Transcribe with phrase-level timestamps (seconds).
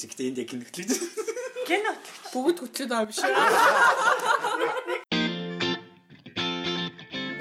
[0.00, 0.90] Бэж гэхдээ энд яг гинэглэж.
[1.68, 1.92] Кино.
[2.32, 3.20] Бүгд хөтлөд байгаа биш?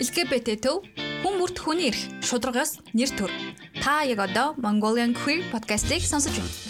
[0.04, 0.83] LGBT төв
[1.23, 3.31] хүн бүрт хүний эрх шударгаас нэр төр.
[3.79, 6.69] Та яг одоо Mongolian Queer podcast-ийг сонсож байна.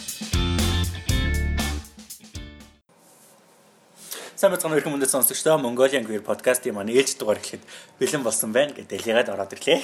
[4.40, 7.60] Сайн бацхан өрхөн мөндөд сонсогчдоо Mongolian Queer podcast-ийн маань ээлж дугаар эхлэхэд
[8.00, 9.84] бэлэн болсон байна гэдэг дэлхийгээд ороод ирлээ.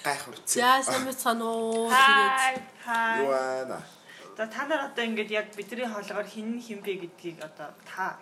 [0.00, 0.32] гайхав.
[0.48, 1.92] За сайн байцгаана уу.
[1.92, 2.56] Хай.
[2.88, 3.84] Байна?
[4.32, 8.16] За та нар одоо ингээд яг бидний хоолгоор хин хинбэ гэдгийг одоо та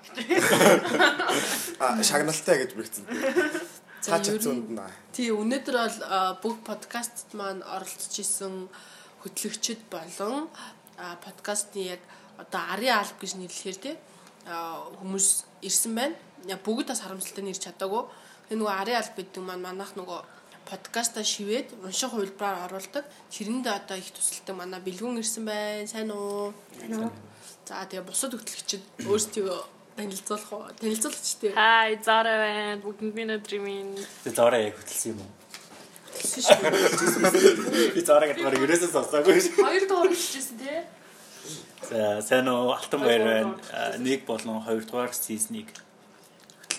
[1.79, 3.07] А шагналтай гэж бигцэн.
[4.02, 4.91] За, Цаач зүүнд наа.
[5.15, 5.99] Тий өнөөдөр бол
[6.43, 8.66] бүх подкастт маань оролцож исэн
[9.23, 10.51] хөтлөгчд болон
[10.99, 12.02] подкастны яг
[12.41, 13.97] одоо арын алба гэж нэрлэхээр тий
[14.47, 15.29] а, хүмүүс
[15.62, 16.17] ирсэн байна.
[16.65, 18.09] Бүгд бас харамсалтай нэрч чадаагүй.
[18.49, 20.21] Тэгээ нөгөө арын алба гэдэг маань манайх нөгөө
[20.71, 23.05] подкаста шивээд унших хувилбараар оруулдаг.
[23.30, 25.87] Тэрэнд одоо их тусалдаг манай бэлгүүн ирсэн байна.
[25.87, 26.55] Сайн уу?
[26.79, 27.13] Сайн уу?
[27.66, 29.51] За тэгээ бусад хөтлөгчд өөрсдөө
[29.96, 30.65] танилцуулах уу?
[30.79, 31.52] Тий.
[31.55, 32.80] Хай, Зара байна.
[32.83, 33.95] Бүгдэнд минь өдрийн минь.
[34.24, 35.30] Тэгээ зоороо яг хөтлсөн юм уу?
[37.95, 39.38] Би зоороо гэдэг барыг ерөөсөө сонсоогүй.
[39.59, 40.79] Хоёр дахь хэлчихсэн тий.
[41.91, 43.96] За сайн уу Алтан баяр байна.
[43.99, 45.69] Нэг болон хоёрдугаар сизнийг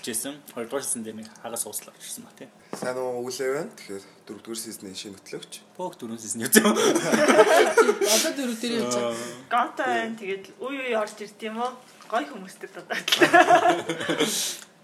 [0.02, 0.36] хөтлөжсэн.
[0.54, 2.50] Хоёрдугаар сизон дээр нэг хагас ууслаа ирсэн ба тий.
[2.74, 3.72] Сайн уу үлээ байна.
[3.78, 5.54] Тэгэхээр дөрөвдүгээр сизний шинэ хөтлөгч.
[5.78, 6.78] Бөөх дөрөв юу юм.
[8.02, 9.16] Одоо дөрөв дээр явж байгаа.
[9.50, 10.16] гонтой байна.
[10.18, 11.74] Тэгээд үй үй орж ирд юм уу?
[12.10, 12.98] Гой хүмүүстэй одоо.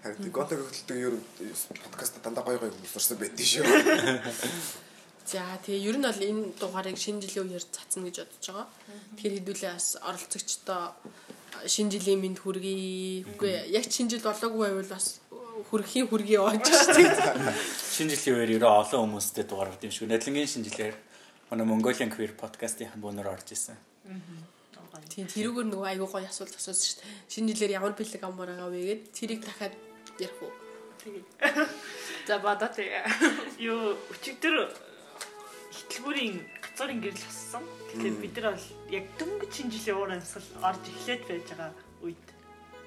[0.02, 1.24] Харин гонтог хөтлөлтөг ер нь
[1.82, 4.86] подкаст дандаа гоё гоё хүмүүс орсон байдгийн шүү.
[5.28, 8.66] За тэгээ ер нь бол энэ дугаарыг шинэ жилийн үеэр цацна гэж бодож байгаа.
[9.20, 10.82] Тэгэхээр хэдүүлээ бас оролцогчдоо
[11.68, 13.28] шинэ жилийн мэнд хүргэе.
[13.36, 15.20] Үгүй яг шинэ жил болоогүй байвал бас
[15.68, 17.52] хүрхийн хүргэе яваач шүү дээ.
[17.92, 20.08] Шинэ жилийн үеэр ерөө олон хүмүүстэй дугаард юм шүү.
[20.08, 20.96] Нэдлэнгийн шинэ жилээр
[21.52, 23.76] манай Mongolian Queer podcast-ийн хамбуунаар орж исэн.
[25.12, 27.28] Тийм тэрүүгээр нөгөө аягүй гоё асуулт асуусан шүү дээ.
[27.28, 29.76] Шинэ жилээр ямар бэлэг амар байгаа вэ гэд тэрийг дахиад
[30.16, 30.52] ярих уу?
[32.28, 32.88] За бада тий.
[33.68, 34.87] Юу өчигдөр
[35.78, 37.62] хөтөлбөрийн гацуурын гэрэл болсон.
[37.94, 41.70] Тэгэхээр бид нар бол яг дөнгөж шинэ жилийн уур амьсгал орж эхлээд байж байгаа
[42.02, 42.26] үед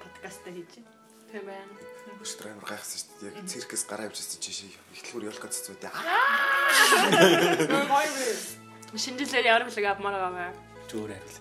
[0.00, 0.92] подкаста хийж байна.
[1.32, 1.72] Тийм байна.
[2.20, 3.32] Өчтөр амар гайхсан шүү дээ.
[3.40, 5.82] Яг циркээс гараа ирсэн чинь ихтлгүүр ялгаа цэцүүд.
[8.92, 10.52] Шинэ жилээр ямар бэлэг авмаар байгаа вэ?
[10.92, 11.38] Зүгээр арил.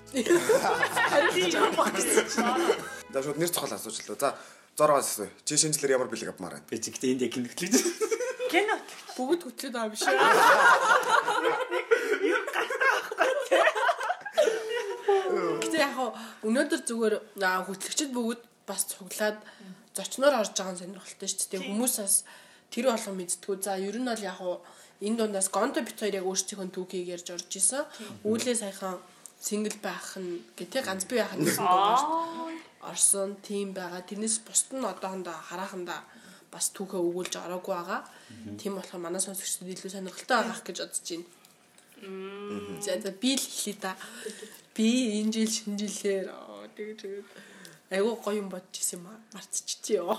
[3.12, 4.16] За шууд нэр цохол асуучлаа.
[4.16, 4.30] За
[4.80, 5.28] зороос асуу.
[5.44, 6.70] Чи шинэ жилээр ямар бэлэг авмаар байна?
[6.72, 7.36] Бэж гэхдээ энд яг
[8.52, 8.52] гинэглэж.
[8.52, 8.76] Кино.
[9.16, 10.16] Бүгд хөтлөд байгаа биш үү?
[15.64, 15.96] Гэтэ яг
[16.44, 19.38] өнөөдөр зүгээр хөтлөгчд бүгд бас цуглаад
[19.96, 21.68] зочноор орж байгаа нь сонирхолтой шүү дээ.
[21.72, 22.16] Хүмүүс бас
[22.72, 23.56] тэр болгон мэдтгүү.
[23.64, 24.40] За ер нь бол яг
[25.02, 27.88] энэ дундаас гонто бит хоёр яг өөрсдийнхөө түүхийг ярьж орж исэн.
[28.28, 29.00] Үүлээ саяхан
[29.40, 31.66] сингл байх нь гэтээ ганц бий байх нь гэсэн.
[32.82, 34.02] Орсон тим байгаа.
[34.06, 36.02] Тэрнээс бусд нь одоохондоо харахандаа
[36.52, 38.02] бас түүхээ өгүүлж ороогүй байгаа.
[38.60, 41.26] Тийм болохоор манай сонсогчдод илүү сонирхолтой байгаах гэж бодож байна.
[42.82, 43.96] За за би л хэлээ да.
[44.76, 47.24] Би энэ жил шинэ жилээр оо тэгээ тэгээ
[47.96, 49.20] айгуу гоё юм бодож исэн юм аа.
[49.36, 50.16] Марцчихжээ ёо.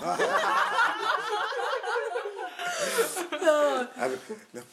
[3.99, 4.09] Аа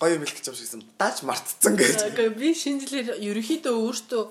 [0.01, 0.81] гоё юм хэлчих юм шигсэн.
[0.97, 2.15] Дааж мартцсан гэж.
[2.15, 4.25] Гэхдээ би шинэ жилээр ерөөхдөө өөртөө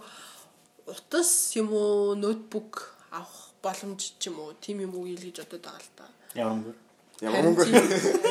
[0.90, 5.84] утас юм уу ноутбук авах боломж ч юм уу тийм юм уу гэж бодоод байгаа
[5.84, 6.06] л та.
[6.34, 6.89] Ямар юм бэ?
[7.20, 7.68] Ямар мөнгө.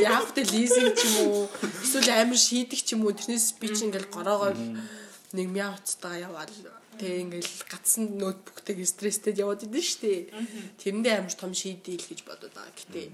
[0.01, 1.45] Яг тэ лизинг ч юм уу
[1.85, 6.53] эсвэл амир шийдэх ч юм уу тэрнээс би чи ингээл гороогоо нэг мяа уцтайгаа яваал
[6.97, 10.33] тэг ингээл гацсан ноутбуктэй стресстэй яваад идэв штэ.
[10.81, 12.73] Тэрэндээ амир том шийдээл гэж бодоод байгаа.
[12.73, 13.13] Гэтэ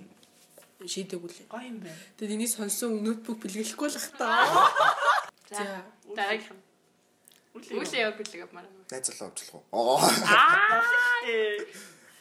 [0.87, 1.51] шийдэггүй лээ.
[1.51, 1.99] Гоё юм байна.
[2.23, 4.31] Тэгэд энийг сонсон ноутбук бэлгэлэхгүй л ах та.
[5.51, 5.85] За
[6.15, 6.63] дараагийнх нь.
[7.55, 8.87] Үлээ яг бэлэг авмаар байна.
[8.91, 9.63] Найз залуу авчлах уу?
[9.75, 9.99] Oo.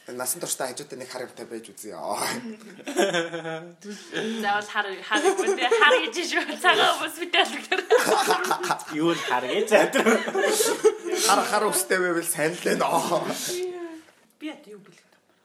[0.04, 1.96] Насан туршдаа хажуудаа нэг хар юмтай байж үзье.
[1.96, 2.28] Аа.
[4.44, 5.72] Заавал хар хар юм дээ.
[5.80, 6.44] Хар гэж шүү.
[6.60, 7.82] Цагаан хүмүүс битэлгээр.
[9.00, 10.20] Юу л харгаж задраа.
[11.24, 12.84] Хар хар өстэй байвал сайн л.
[12.84, 13.24] Аа.
[14.36, 15.40] Би яд юу бэлэг тавмаар.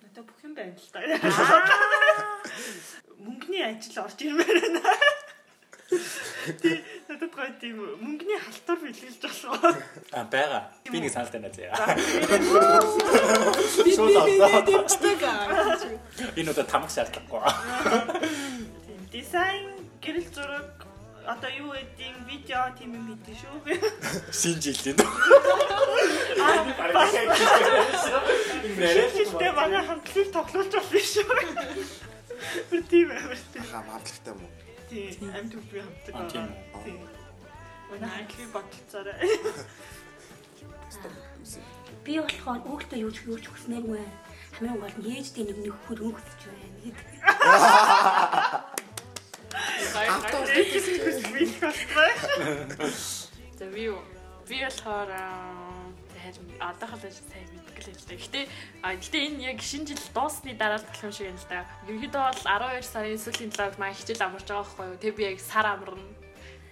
[0.00, 1.04] Надад бүх юм байна л та.
[3.20, 5.17] Мөнгөний ажил орж ирмээр байна.
[5.88, 9.76] Тий, надад гоё тийм мөнгөний халтур бэлгэлж болох.
[10.12, 10.68] А бага.
[10.84, 11.96] Би нэг саналтай байна заяа.
[13.80, 13.92] Би
[15.24, 15.80] аа.
[16.36, 17.40] Энэ удаа тамах шаардлагагүй.
[18.84, 19.64] Тийм дизайн
[20.04, 20.84] гэрэл зураг
[21.24, 23.56] одоо юу эдийн видео тийм юм хийдэж шүү.
[24.28, 24.96] Шинэ жилийн.
[29.16, 31.32] Жилдээ манай хамтлагийг тоглуулж болно шүү.
[32.70, 33.64] Би тийм амар тийм.
[33.72, 34.57] Хаа мамлагтай юм уу?
[34.88, 36.14] Тийм амт үгүй хамтдаг.
[36.16, 36.28] А,
[36.80, 36.98] тийм.
[37.90, 39.16] Манай хамтлагийг бодлоцоорой.
[42.04, 44.00] Би болохоор өөртөө юу ч юу ч хүснээргүй.
[44.56, 47.08] Хамгийн гол нь ээжтэй нэг нэг хөрөнгө хүсэж байна гэдэг.
[50.08, 50.40] Автоо
[53.60, 54.00] За би юу?
[54.48, 55.12] Би болохоор
[56.64, 58.18] одоохоо л сайн мэдгүй л л дээ.
[58.18, 58.40] Гэтэ
[58.82, 61.66] а гэтэ энэ яг шинэ жил дуусны дараа болох юм шиг юм л да.
[61.88, 65.02] Ерөнхийдөө бол 12 сарын сүүлийн 7-нд маань хичээл амарч байгаа байхгүй юу?
[65.02, 66.04] Тэг би яг сар амарна.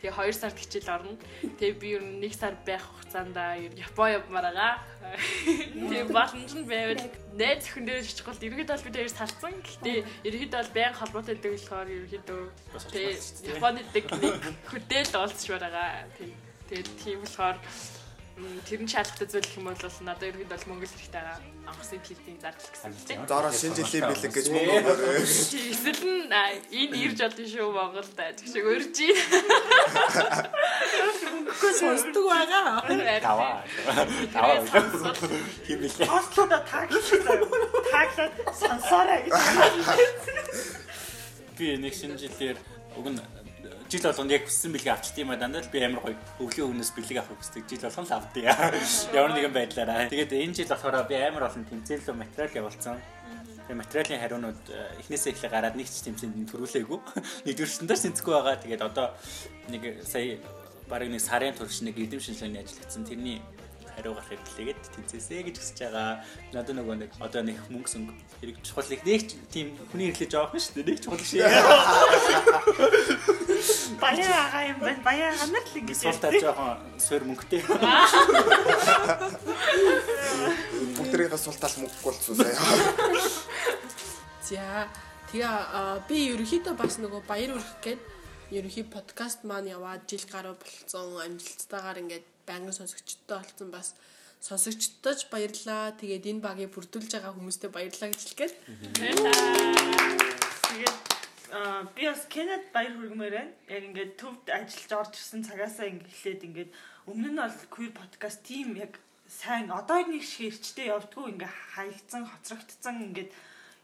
[0.01, 1.15] Тэгээ 2 сард хичээл орно.
[1.57, 3.37] Тэгээ би ер нь 1 сар байх хугацаанд
[3.81, 4.73] Япон явмаар байгаа.
[5.73, 9.55] Тэгээ боломж нь байвал найз зөвхөн дээр шичих бол ерөнхийдөө бол би дээр салцсан.
[9.65, 9.99] Гэхдээ
[10.29, 12.41] ерөнхийдөө бол байнга холбоотой байдаг болохоор ерөнхийдөө
[12.93, 13.15] тэгээ
[13.57, 14.35] Японы дэг нэг
[14.69, 16.05] хөдөл уулзч байгаа.
[16.69, 17.57] Тэгээд тийм болохоор
[18.37, 21.41] тэр нь шалгатай зүйл гэх юм бол надад ерөнхийд бол Монгол хэрэгтэй байгаа.
[21.73, 23.25] Анхсын филдийн зардал гэсэн тийм.
[23.25, 25.25] Зороо шинэ жилийн бэлэг гэж мөнгө өгөөрэй.
[25.73, 26.37] Эсвэл нь
[26.69, 29.17] энэ ирж олно шүү Монголд гэж шиг өрж ийн.
[31.49, 32.85] Үгүй сонсдог байгаа.
[33.25, 33.65] Таваа.
[34.37, 34.61] Таваа.
[35.65, 36.05] Хим бэлээ.
[36.05, 37.01] Ослода тааглаа.
[37.89, 39.33] Тааглаад сонсоорой гэж.
[41.57, 42.61] Би нэг шинэ жилээр
[43.01, 43.46] уг нь
[43.91, 47.19] жил болгонд яг хүссэн бэлгээ авчт юм дандаа л би амар гоё өвлийн өмнөөс бэлэг
[47.23, 48.47] авах хүсдэг жил болгон л авдээ.
[49.15, 50.11] Ямар нэгэн байдлаараа.
[50.11, 52.99] Тэгээд энэ жил болохоор би амар олон тэмцээл материал явуулсан.
[53.67, 54.63] Тэгээ материалын хариунууд
[55.03, 56.99] эхнээсээ эхлээ гараад нэг ч тэмцээнд төрүүлээгүй.
[57.51, 58.63] Нэгдүгээр стандарт сэнцгүй байгаа.
[58.63, 59.07] Тэгээд одоо
[59.71, 60.39] нэг сая
[60.87, 63.07] бараг нэг сарын турш нэг эдэм шинжилгээний ажил хийсэн.
[63.07, 63.43] Тэрний
[63.97, 66.21] хариу гарах хэрэглээгээд тэнцээсэй гэж хүсэж байгаа.
[66.53, 68.13] Надад нөгөө нэг одоо нэг мөнгө сөнгө
[68.45, 70.89] хэрэг чухал нэг ч тийм хүний хэрэглэж байгаа юм шүү дээ.
[70.93, 71.49] Нэг чухал шээ.
[73.97, 75.01] Баяа ага юм байна.
[75.01, 77.61] Баяа ханар л ингэж Суултаа жоохон суур мөнгөтэй.
[81.01, 82.53] Бүгдээрээ суултаал мөнгө болцсон сая.
[84.45, 84.87] За
[85.33, 88.01] тэгээ би ерөнхийдөө бас нөгөө баяр үрх гээд
[88.55, 93.89] ерөнхий подкаст маань яваад жил гаруй болцсон амжилттайгаар ингээд байнгын сонсогчдтой болсон бас
[94.41, 95.93] сонсогчдод ч баярлаа.
[95.99, 98.55] Тэгээд энэ багийг бүрдүүлж байгаа хүмүүстээ баярлаа гэж хэлгээд.
[100.71, 100.97] Тэгээд
[101.53, 103.53] аа би бас Кенед баяр хүргэмээр байна.
[103.71, 106.71] Яг ингээд төвд ажиллаж орж ирсэн цагаасаа ингээд эхлээд ингээд
[107.11, 112.23] өмнө нь бол queer podcast team яг сайн одоо нэг шиг эрчтэй явдггүй ингээд хаягдсан,
[112.31, 113.31] хоцрогдсон ингээд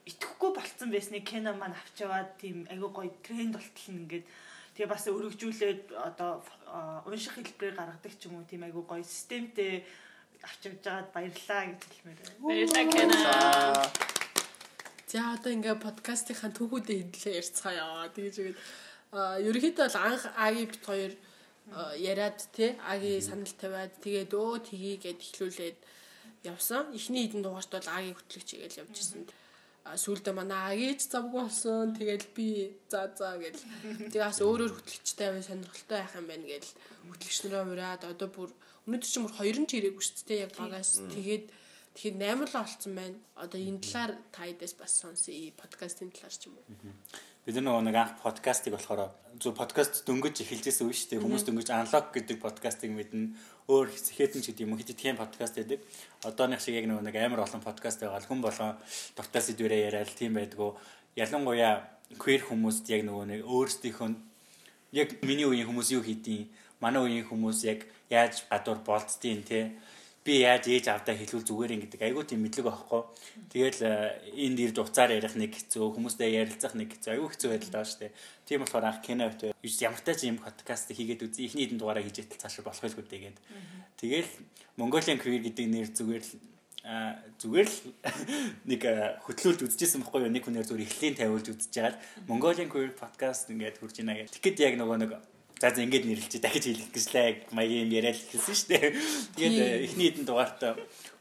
[0.06, 4.26] итгэхгүй болцсон байсныг Кена маань авч яваад тийм айгуу гоё тренд болтол нь ингээд
[4.74, 6.40] тэгээ бас өргөжүүлээд одоо
[7.08, 9.84] унших хэлбэрээр гаргадаг ч юм уу тийм айгуу гоё системтэй
[10.42, 12.40] авч явж байгаад баярлаа гэж хэлмээр байна.
[12.40, 13.16] Баярлалаа Кена.
[15.12, 18.08] За одоо ингээ подкастынхаа түүхүүдээ хэдлээ ярьцгаая.
[18.16, 18.58] Тэгэж игээд
[19.12, 21.12] а ерөнхийдөө бол анх аги бит хоёр
[22.00, 25.78] яриад те аги санал тавиад тэгээд өө тгий гэд эхлүүлээд
[26.48, 26.96] явсан.
[26.96, 29.28] Эхний хэдэн дугаарт бол аги хөтлөгч игээл явж ирсэн.
[29.82, 31.92] Сүүлдээ манай агиж завгүй болсон.
[31.98, 32.48] Тэгэл би
[32.86, 33.58] за за гэл.
[34.12, 36.70] Тэгээ бас өөрөөр хөтлөгчтэй аваа сонирхолтой байх юм байна гэл
[37.10, 38.50] хөтлөгч нараа ураад одоо бүр
[38.86, 41.02] өнөөдөр бүр хоёр нь ч ирээгүй шүү дээ яг багаас.
[41.10, 41.44] Тэгээд
[41.92, 43.18] Тэгэхээр 8 л олцсон байна.
[43.36, 45.52] Одоо энэ талаар та эдээс бас сонсъё.
[45.60, 46.64] Подкастын талаар ч юм уу
[47.42, 49.10] бид нөгөө нэг анх подкастыг болохоор
[49.42, 51.22] зөв подкаст дөнгөж эхэлжсэн үе шүү дээ.
[51.26, 53.34] Хүмүүс дөнгөж аналог гэдэг подкастыг мэднэ.
[53.66, 55.82] Өөр хэсгээдэн ч гэдэг юм хэд тийм подкаст байдаг.
[56.22, 58.22] Одооных шиг яг нөгөө нэг амар олон подкаст байгаа.
[58.22, 58.78] Хүн болгон
[59.18, 60.70] дуртай сэдвэрээ яриад тийм байдгүй.
[61.18, 61.82] Ялангуяа
[62.14, 64.08] queer хүмүүст яг нөгөө нэг өөрсдийнхөө
[64.94, 66.46] яг миний үеийн хүмүүс юу хийдیں۔
[66.78, 69.74] Манай үеийн хүмүүс яг яаж гадуур болцдیں те
[70.22, 73.02] би яаж ээж авдаа хэлүүл зүгээр юм гэдэг айгүй тийм мэдлэг байхгүй.
[73.50, 73.80] Тэгэл
[74.38, 78.12] энд ирж уцаар ярих нэг хэцүү, хүмүүстэй ярилцах нэг хэцүү, айгүй хэцүү байдал шүү дээ.
[78.46, 81.50] Тийм болохоор анх кино бит ямартай ч юм подкаст хийгээд үзье.
[81.50, 83.38] Эхний хэдэн дугаараа хийж итэл цаашаа болох байлгүй тэгээд.
[83.98, 84.30] Тэгэл
[84.78, 86.32] Mongolian Queer гэдэг нэр зүгээр л
[86.82, 87.78] а зүгээр л
[88.70, 88.82] нэг
[89.26, 94.02] хөтлөлт үзчихсэн байхгүй юу нэг хүнээр зүгээр эхлэлийн тавиулж байгаад Mongolian Queer podcast ингээд хурж
[94.02, 94.34] ийна гэх.
[94.34, 95.10] Тэгэхэд яг нөгөө нэг
[95.62, 97.54] За за ингэж нэрлэлчих дахиж хэлэх гэжлээ.
[97.54, 98.98] Маягийн юм яриад хэлсэн шүү дээ.
[99.38, 100.58] Тэгээд эхний хэдэн дугаарт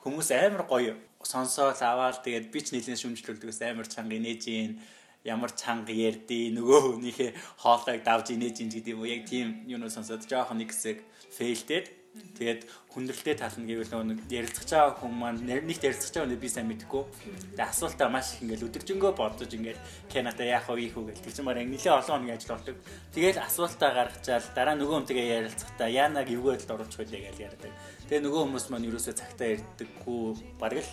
[0.02, 4.82] хүмүүс амар гоё сонсоол аваад тэгээд би ч нэлээд шүмжлүүлдэгс амар чанга инээж ийн
[5.22, 7.32] ямар чанга ярдээ нөгөө хүнийхээ
[7.62, 9.14] хоолойг давж инээж ийн гэдэг юм уу?
[9.14, 11.06] Яг тийм юунууд сонсоод жоохон нэг хэсэг
[11.38, 16.50] фейлтэд Тэгээд хүндрэлтэй тал нь гэвэл нэг ярилцах байгаа хүн маань нэгт ярилцах нь би
[16.52, 17.08] сайн мэдэхгүй.
[17.56, 19.80] Тэгээд асуултаа маш их ингээл өдөржингөө бодож ингээл
[20.12, 22.76] Канада яах вэ ийх үү гэл тэр чинь мараа нэлээд олон хоногийн ажил болдог.
[23.16, 27.72] Тэгээд асуултаа гаргачаал дараа нөгөө хүнтэйгээ ярилцахдаа яанаг эвгүй байдалд оруулах байлаа гэж ярьдаг.
[28.12, 30.24] Тэгээ нөгөө хүмүүс маань юусоо цагтаа ирдэггүй
[30.60, 30.92] бараг л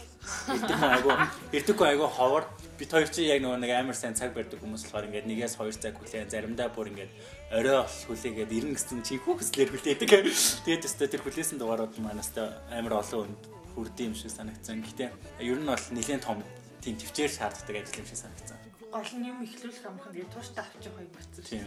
[0.54, 1.10] ирдэг айгу
[1.50, 2.44] ирдэггүй айгу ховор
[2.78, 5.74] бид хоёр чи яг нөгөө нэг амар сайн цаг барьдаг хүмүүс болохоор ингээд нэгээс хоёр
[5.74, 7.10] цаг хүлээн заримдаа бүр ингээд
[7.48, 10.08] орой ол хүлээгээд ирэн гэсэн чихүү хүслээр хүлээдэг.
[10.68, 14.84] Тэгээд өстө тэр хүлээсэн дугаарууд манастай амар олон хүнд хүрдэм юм шиг санагдсан.
[14.84, 15.08] Гэтэ
[15.40, 16.44] ер нь бол нэлээд том
[16.84, 18.58] тийм төвчээр шаарддаг ажил юм шиг санагдсан.
[18.92, 21.64] Гол нь юм ихлүүлэх амхан тэгээд тууштай авчих хоёр бацсан.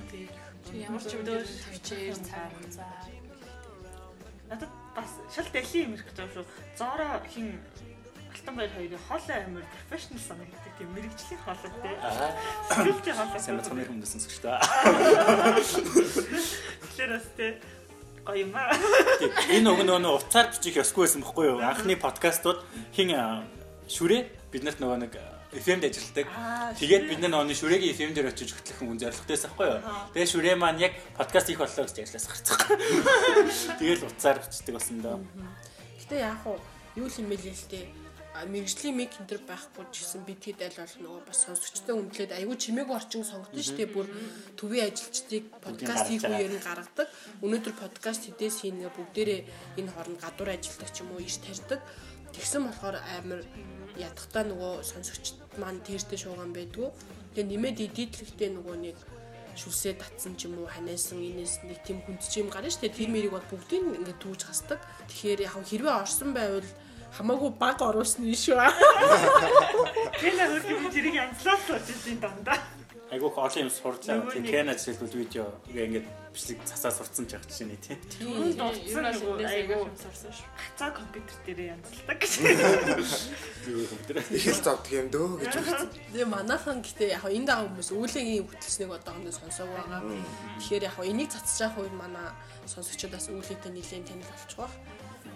[0.69, 3.01] Ямар ч юм дээр төвчээр цаг заа.
[4.53, 6.47] Надад бас шал дэлхийн юм ирэх гэж байгаа шүү.
[6.77, 7.57] Зоро хин
[8.31, 11.95] Алтан баяр хоёрын хоолой амир профешнл санагддаг тийм мэрэгжлийн хоолой тий.
[12.71, 13.39] Скрипти хоолой.
[13.39, 14.59] Сайн бацхан хүмүүс сонсогч та.
[16.81, 17.51] Тэгэхээр бас тий
[18.25, 18.71] гоё юм аа.
[19.49, 21.59] Энэ уг нөгөө уцаар бичих ёсгүй байсан бохгүй юу?
[21.59, 23.11] Анхны подкастууд хин
[23.89, 24.21] шүрээ
[24.53, 25.13] бид нарт нөгөө нэг
[25.51, 26.27] FM-д ажилладаг.
[26.79, 29.83] Тэгээд бид нар нөгөө шүрэгийн FM дээр очиж хөтлөх хүн зорилготойсэн байхгүй юу?
[30.15, 32.59] Тэгээд шүрээ маань яг подкаст хийх боллоо гэж ажиллаас гарцгаа.
[33.83, 35.19] Тэгээд уцаар бичдэг болсон доо.
[35.99, 36.55] Гэтэ яг уу
[36.95, 37.83] юу л юм бэ л тээ.
[38.31, 41.99] А, Мэргэжлийн миг энэ төр байхгүй ч гэсэн бид хэд аль болох нөгөө бас сонсогчтой
[41.99, 43.91] өмдлөөд айгүй чимээгүй орчин сонгодог шүү дээ.
[43.91, 44.07] Бүр
[44.55, 47.07] төвийн ажилчдыг подкаст хийх үеэр нь гаргадаг.
[47.43, 49.41] Өнөөдөр подкаст хийдээс хийнэ бүгдээрээ
[49.83, 51.83] энэ хооронд гадуур ажилладаг ч юм уу иш тарьдаг.
[52.31, 53.43] Тэгсэн болохоор амар
[53.99, 56.87] ядахтаа нөгөө сонсогчд маань тэрдэ шуугаан байдгүй.
[57.35, 58.97] Тэгээ нэмээд эдитлэгтэй нөгөө нэг
[59.59, 63.35] шүлсээ татсан ч юм уу ханайсан инээс нэг тийм хүндч юм гарна штэ тэр мэрийг
[63.35, 64.79] бол бүгдийг ингээд түүж хасдаг.
[65.11, 66.63] Тэгэхээр яг хэрвээ орсон байвал
[67.16, 68.60] хамаагүй баг оруулсан юм шүү.
[70.20, 72.58] Кена хөргөм зэрэг янзлаад сууж ирсэн дандаа.
[73.10, 74.18] Айгуу их олон юм сурчлаа.
[74.18, 77.96] Нөгөө Тэгээд нэг- Кена жишээлбэл видео гээ ингээд бичлэг цасаа сурцсан ч яг чинь тийм.
[78.18, 80.48] Түрүүнд Ер дутсан нь нөгөө эндээс айгуу айгуу сурсан шүү.
[80.58, 82.32] хацаа компьютер дээрээ янзалдаг гэж.
[84.36, 85.88] Их л зовдөг юм дөө гэж үзсэн.
[86.12, 90.02] Тэгээ манайхан гэтээ яг энэ даа хүмүүс үүлгийн хөтлснэг одоохондоо сонсоог байгаа.
[90.60, 92.26] Тэгэхээр яг энийг цацчих үед манай
[92.66, 94.74] сонсогчдаас үүлээтэй нэлээд танил болчих واخ.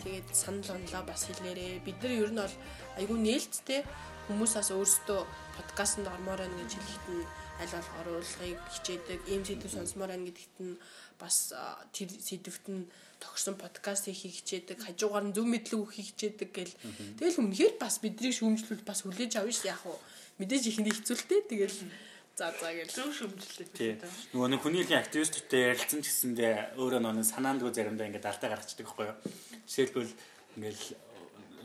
[0.05, 1.81] Тэгээд санал онлоо бас хэлээрээ.
[1.81, 2.55] Бид нар ер нь бол
[3.01, 3.81] айгүй нээлттэй
[4.29, 5.21] хүмүүсээс өөрсдөө
[5.57, 7.25] подкастт ормоор байна гэж хэлэхэд нь
[7.61, 9.19] аль болох оруулахыг хичээдэг.
[9.33, 10.77] Ийм сэдв сонсомоор байна гэдэгт нь
[11.17, 11.53] бас
[11.89, 12.85] тэр сэдвт нь
[13.17, 16.75] тогтсон подкаст хийх хичээдэг, хажуугаар нь зөв мэдлэг өгөх хичээдэг гэл.
[17.17, 19.97] Тэгэл үнэхээр бас биднийг шүүмжлүүл бас хүлээж авна ш яг уу.
[20.37, 21.77] Мэдээж ихэнд хэцүүлтэй тэгэл
[22.35, 22.91] за за гэл.
[22.91, 24.03] Зөв шөмжлөлтэй.
[24.35, 28.85] Нөгөө нэг хүний эрхийн активистуудтай ярилцсан ч гэсэндээ өөрөө нөгөө санаандгүй заримдаа ингээд алдаа гаргачихдаг
[28.85, 29.17] байхгүй юу?
[29.65, 30.13] Жишээлбэл
[30.55, 30.81] ингээд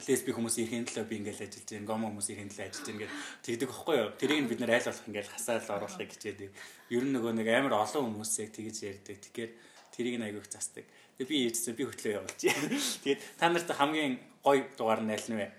[0.08, 3.16] лесби хүмүүсийн эрхийн төлөө би ингээд ажиллаж байна, гомо хүмүүсийн эрхийн төлөө ажиллаж байна гэдэг
[3.44, 4.10] тэгдэг байхгүй юу?
[4.16, 6.50] Тэрийг бид нэр айл болох ингээд хасаал оруулахыг хичээдэг.
[6.88, 9.16] Ер нь нөгөө нэг амар олон хүмүүсээ тэгэж ярьдаг.
[9.20, 9.50] Тэгэхээр
[9.92, 10.86] тэрийг нь айгүйх застдаг.
[11.20, 12.56] Тэгээ би ээжсэн би хөтлөө явуулчих.
[13.04, 15.52] Тэгээд та нарт хамгийн гоё дугаар нь аль нь вэ?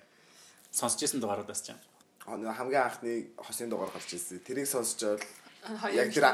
[0.73, 1.79] Сонсч ирсэн дугааруудаас ч юм.
[2.25, 4.41] Аа, нөгөө хамгийн анхны хосын дугаар гарч ирсэн.
[4.41, 5.21] Тэрийг сонсчоод
[5.61, 6.25] Хоёр яг тэр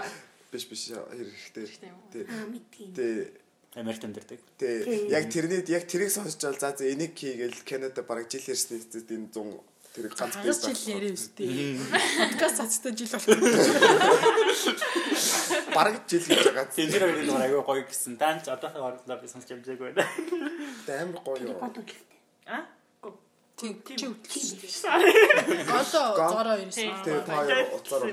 [0.51, 2.23] биш биш хэрэгтэй.
[2.23, 3.46] Хэрэгтэй
[3.77, 3.85] юм.
[3.85, 4.39] Америкт амьдардаг.
[4.57, 5.07] Тий.
[5.13, 9.29] Яг тэрний яг тэрийг сонсчоод за за энийг хийгээл Канада бараг жил ярьсан хэвчээд энэ
[9.29, 9.61] 100
[9.93, 11.77] тэр ганц би Хагас жил яриа өстэй.
[12.17, 13.37] Подкаст цацтай жил болсон.
[15.73, 16.65] бараг жил гэж байгаа.
[16.73, 18.17] Тэнцэр хоёрын дугаар айгүй гоё гэсэн.
[18.17, 20.09] Даанч одоохоо орлоо би сонсч амжаагүй байна.
[20.89, 21.53] Амар гоё.
[21.53, 22.01] Үлдээ.
[22.49, 22.65] А?
[23.57, 24.85] Чи биш.
[24.85, 26.93] Одоо зороо ирсэн.
[27.05, 28.03] Тэгээ та хоёр уцаар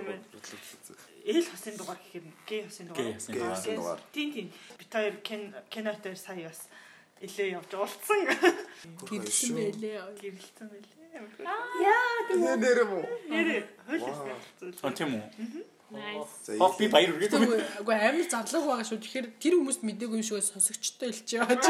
[1.24, 3.16] Эл хосын дугаар гэхээр гээ хосын дугаар.
[3.16, 4.00] Гээ хосын дугаар.
[4.12, 4.48] Тийм тийм.
[4.76, 6.68] Би хоёр кен кинотоор сая бас
[7.24, 8.20] илээ явж уулцсан.
[9.08, 9.96] Гэрэлсэн байлээ.
[10.20, 10.94] Гэрэлсэн байлээ.
[11.80, 13.06] Яа тийм Нэ нэрм үү?
[13.32, 14.36] Нэрээ хойлсон.
[14.84, 15.24] Он тийм үү?
[16.58, 17.32] Хог би баяр үргэлж
[17.80, 19.00] үгүй амар зарлаг байгаа шүү.
[19.00, 21.66] Тэгэхээр тэр хүмүүст мдээгүй юм шиг сонсогчтой байгаа ч.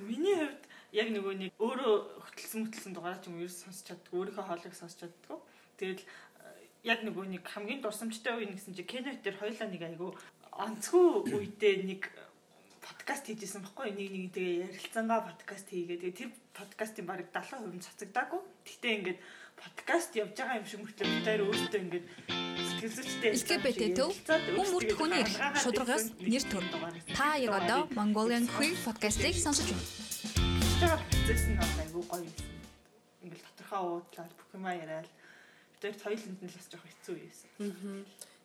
[0.00, 0.59] Миний хувьд
[0.92, 1.94] яг нөгөө нэг өөрөө
[2.26, 4.10] хөтөлсөн хөтөлсөн дугаараа ч юм ерөөс сонсч чаддаг.
[4.10, 5.38] Өөрийнхөө хоолойг сонсч чаддаг.
[5.78, 6.08] Тэгэл э,
[6.82, 10.18] яг нөгөө нэг хамгийн дурсамжтай үе нэгсэн чи Кено дээр хоёлаа нэг айгу
[10.50, 12.10] онцгүй үедээ нэг
[12.82, 18.40] подкаст хийжсэн байхгүй нэг нэгнтэйгээ ярилцсангаа подкаст хийгээд тэгээ тэр подкастын бараг 70% нь цацагдаагүй.
[18.66, 19.18] Гэхдээ ингээд
[19.60, 22.06] подкаст явж байгаа юм шиг мөртлөө хоёр өөртөө ингээд
[22.66, 24.10] сэтгэл зүйчтэй LGBT төв
[24.56, 25.24] хүн бүрт хүний
[25.62, 26.64] шударгаас нэр төр.
[27.14, 30.09] Та яг одоо Mongolian Queer podcast-ыг сонсож байна.
[31.30, 32.48] Процесс нь бол айгүй гоё юмсан.
[33.22, 35.06] Ингээл тодорхой уудлаад бүх юма яриад
[35.78, 37.48] хоёр соёлонд нь л бас жоох хэцүү байсан.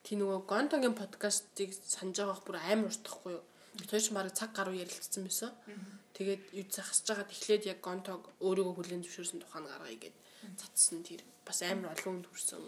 [0.05, 3.43] Тий нөгөө Гонтогийн подкастыг санаж байгаах бүр амар уртахгүй юу?
[3.73, 5.49] Бид хоёр ч мараг цаг гаруй ярилцсан байсан.
[6.13, 10.15] Тэгээд юу захасж байгаад эхлээд яг Гонтог өөрийгөө хүлэн зөвшөөрсөн тухайн гаргая гэд
[10.53, 12.61] цацсан тэр бас амар олон хүнд хүрсэн.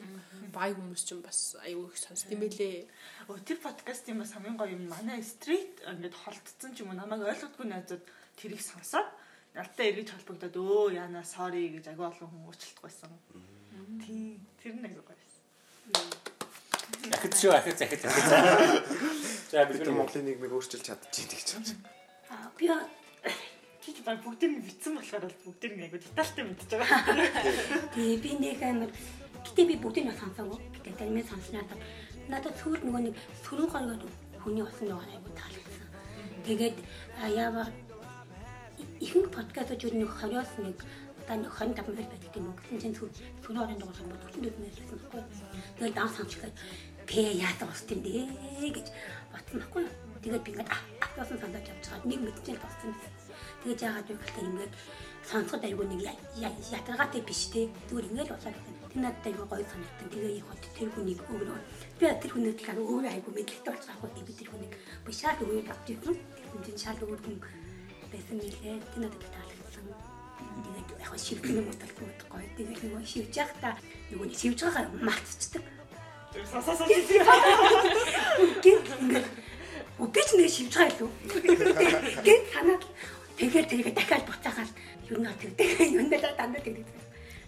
[0.50, 2.90] Бай хүмүүс ч бас аюу их сонсд юм бэлээ.
[3.30, 7.22] Өө тэр подкастын бас хамгийн гоё юм манай стрит ингээд холтцсон ч юм уу намайг
[7.22, 8.02] ойлгодгүй найзууд
[8.34, 9.06] тэрийг сонсоод
[9.58, 13.12] надтай эргэж холбогдоод өө яана sorry гэж агүй олон хүн уучлалт байсан.
[14.06, 15.44] Тийм тэр нь айгүй гоё байсан.
[17.18, 18.26] Ахид шүү, ахид захид захид.
[19.50, 21.74] За бид Монголын нийгмийг өөрчилж чадчихжээ гэж байна.
[22.30, 22.70] Аа би
[23.88, 27.02] Чи баг бүгдийг нь битсэн болохоор бол бүгдийг нь айгүй детальтай мэдчихэж байгаа.
[27.96, 28.92] тэгээ би нэг амар
[29.48, 30.60] гэтээ би бүгдийг нь сонсоогүй.
[30.76, 31.64] Гэтээ тэр минь сонсноо
[32.28, 33.16] надад цөөр нөгөө нэг
[33.48, 34.04] сөрөг горгоод
[34.44, 35.88] хүний усан нөгөө айгу таалагдсан.
[36.44, 36.78] Тэгээд
[37.32, 37.64] яава
[39.08, 40.78] ихэнх подкастууд юу нэг 20-оос нэг
[41.28, 43.12] та нөхөн тав мөр байдаг юм уу гэсэн чинь түр
[43.44, 43.96] түр орон юм бол
[44.32, 45.24] түр мөр байсан байхгүй.
[45.80, 46.52] Тэгээд даан самчгаа
[47.08, 48.88] пэ яатаа ус тийм дээ гэж
[49.32, 49.84] бодсон байхгүй.
[50.24, 50.72] Тэгээд би ингээд
[51.04, 52.92] автосан сандаж явж байгаа нэг мэдчихэл болсон.
[53.64, 54.74] Тэгээд яагаад вэ гэхээр ингээд
[55.28, 56.02] сонсоход айгүй нэг
[56.72, 57.62] ядаргаатай биш те.
[57.88, 58.88] Зүгээр ингээд болоод байна.
[58.92, 60.08] Тэр надад айгүй гоё санагдсан.
[60.12, 61.56] Тэгээ их хот тэр хүнийг өгнө.
[62.00, 64.24] Би тэр хүнээ талаар өөрөө айгүй мэдлэгтэй болж байгаа байхгүй.
[64.28, 64.74] Би тэр хүнийг
[65.04, 66.16] би шал өгөөд авч ирсэн.
[66.16, 67.24] Тэр хүн чинь шал өгөөд
[68.12, 68.78] байсан нэлээ.
[68.80, 69.86] Тэр надад таалагдсан.
[70.64, 72.48] Тэгээд яг шивгэн юм уталгүй гоё.
[72.58, 73.74] Тэгээд нөгөө шивж явахдаа
[74.12, 75.64] нөгөө нэг шивж байгаа мартцдаг.
[76.52, 76.88] Сасасаа
[78.62, 79.28] Гин ингээд
[79.98, 81.10] би ч нэг шивж байгаа илүү.
[82.26, 82.84] Гин санаад
[83.38, 84.72] тэгээд тэгээд дахиад буцаагаад
[85.10, 85.68] юу нэ тэгдэг.
[85.98, 86.86] Юу нэ дандаа тэгдэг.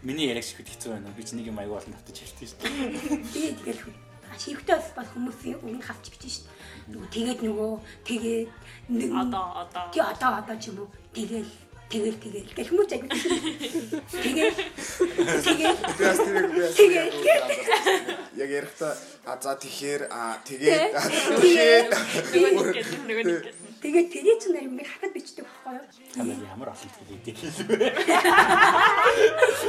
[0.02, 1.14] Миний яриаг шихэд хэцүү байна.
[1.14, 3.20] Би ч нэг юм аягүй олон татаж хэлдэг шүү дээ.
[3.36, 6.58] Би тэгэл шивхтэй бас хүмүүсийн өмнө хавч гэж шүү дээ.
[6.90, 7.72] Нөгөө тэгээд нөгөө
[8.06, 8.50] тэгээд
[8.90, 9.86] нэг Одоо одоо.
[9.94, 10.90] Тий одоо одоо ч юм уу.
[11.14, 11.50] Тэгэл
[11.90, 12.50] тэгэл тэгэл.
[12.54, 13.42] Гэх хүмүүс яг тэгэл
[14.10, 14.58] тэгэл.
[15.98, 17.14] Бас бас Тэгээд.
[18.38, 18.94] яг ярихдаа
[19.26, 20.94] а за тэгэхээр а тэгээд
[21.42, 21.90] тэгээд.
[23.10, 23.46] Нөгөө нэг
[23.82, 25.86] тэгээд тэрий ч нэг юм хатад бичдэг байхгүй юу?
[26.14, 27.36] Та нар ямар олон хэлээдэг.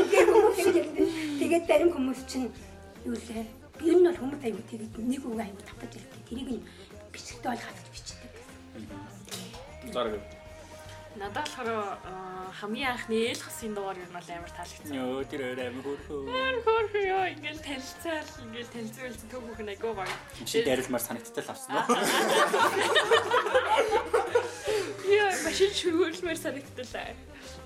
[0.08, 0.88] Тэгээд хүмүүс тэгээд
[1.40, 2.48] тэгээд зарим хүмүүс чинь
[3.04, 3.59] юу лээ.
[3.80, 6.22] Ер нь бол хүмүүс аягүй тэгээд нэг үг аягүй татаж ирдэг.
[6.28, 6.64] Тэрийг нь
[7.12, 8.30] бичгтээ хатаж бичдэг.
[9.92, 10.20] Зараг.
[11.16, 11.68] Надад болохоор
[12.06, 14.94] аа, хамгийн анхны ээл хосын дугаар юу нь бол амар таалагдсан.
[14.94, 16.22] Йоо тэр өөр амир хөрхөө.
[16.62, 20.14] Хөрхөө ёо ингээл танилцаал ингээл танилцуулсан төв хүүхэн айгуу гоё.
[20.46, 21.98] Чи дайралмаар санагдтал авсан уу?
[25.18, 27.10] Яа машин шүргүүлмээр санагдталаа.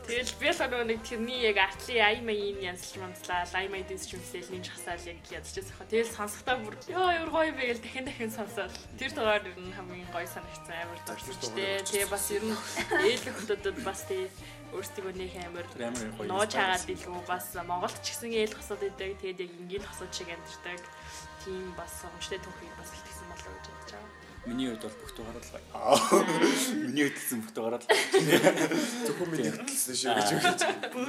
[0.04, 4.52] Тэгэл би нөгөө нэг тэрний яг артлын ай маягийн янзлж манцлаа, ай маяг дэс шүмсэл
[4.52, 5.88] нэг хасаал яг янзж байгаа.
[5.88, 9.72] Тэгэл сонсохдоо бүр ёо ямар гоё бэ гэл дахин дахин сонсоод тэр дугаар ер нь
[9.72, 11.80] хамгийн гоё санагдсан амар дурсчтэй.
[11.88, 12.52] Тэгээ бас ер нь
[13.00, 14.28] ээлэг хотодод бас тий
[14.76, 15.66] өөрсдөө нэг амар
[16.20, 19.16] нууж хагаад илүү бас Монголд ч гэсэн ээл хосод идэг.
[19.24, 20.84] Тэгээд яг ингээл хосод шиг амьддаг.
[21.48, 24.33] Тийм бас өмчтэй түүхийг бас илтгэсэн болоо гэж бодож байгаа.
[24.46, 26.20] Миний хувьд бол бүх дугаар л гоё.
[26.84, 27.86] Миний хөдөлсөн бүх дугаар л.
[29.08, 30.60] зөвхөн миний хөдөлсөн шүү гэж үгэж.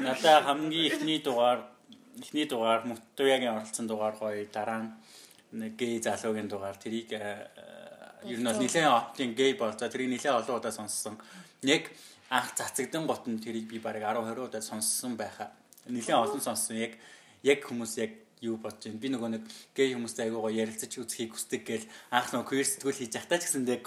[0.07, 1.67] Надаа хамгийн ихний дугаар
[2.15, 4.47] ихний дугаар Мутуягийн оролцсон дугаар гоё.
[4.47, 4.89] Дараа нь
[5.51, 7.43] нэг гей залуугийн дугаар тэрийг э,
[8.23, 11.19] ер нь бол нэлээд оптын гей бол за тэрийг нэлээд олон удаа сонссон.
[11.61, 11.91] Яг
[12.31, 15.51] анх цацагдан гот нь тэрийг би бараг 10 20 удаа сонссон байхаа.
[15.91, 16.79] Нэлээд олон сонссон.
[16.79, 16.95] Яг
[17.43, 18.99] яг хүмүүс яг юу бодож байна.
[18.99, 19.43] Би нөгөө нэг
[19.75, 23.79] гей хүмүүстэй айгуугаа ярилцаж үзхийг хүсдэг гээл анх нөгөө queer сэтгүүл хийж явтаа ч гэсэндээ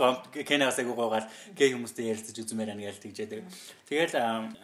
[0.49, 3.41] Кенаас айгуугаа гей хүмүүстэй ярилцаж үзмээр ана гээл тэгжээдэг.
[3.89, 4.15] Тэгэл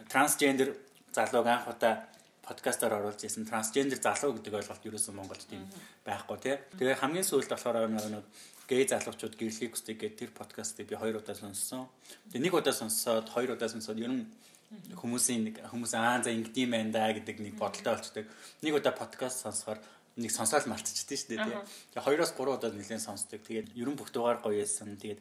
[0.09, 0.77] трансгендер
[1.13, 2.09] залууг анх удаа
[2.45, 5.65] подкастаар оруулж ирсэн трансгендер залуу гэдэг ойлголт ерөөсөн Монголд тийм
[6.05, 6.57] байхгүй тий.
[6.77, 8.23] Тэгээ хамгийн сүүлд болохоор нөгөө
[8.69, 11.89] гей залуучууд гэрлэхийг хүсдэг гэдэг тэр подкастыг би хоёр удаа сонссон.
[12.33, 14.29] Тэгээ нэг удаа сонссоод хоёр удаа сонсоод ер нь
[14.73, 18.27] хүмүүсийн нэг хүмүүс аа за ингэдэм байх да гэдэг нэг бодолтой болчдөг.
[18.63, 19.79] Нэг удаа подкаст сонсохоор
[20.19, 21.59] нэг сонсоод мартчихдээ шүү дээ тий.
[21.95, 23.43] Тэгээ хоёроос гурван удаа нэлээд сонсдог.
[23.43, 24.95] Тэгээд ерөн бүх дугаар гоё байсан.
[24.99, 25.21] Тэгээд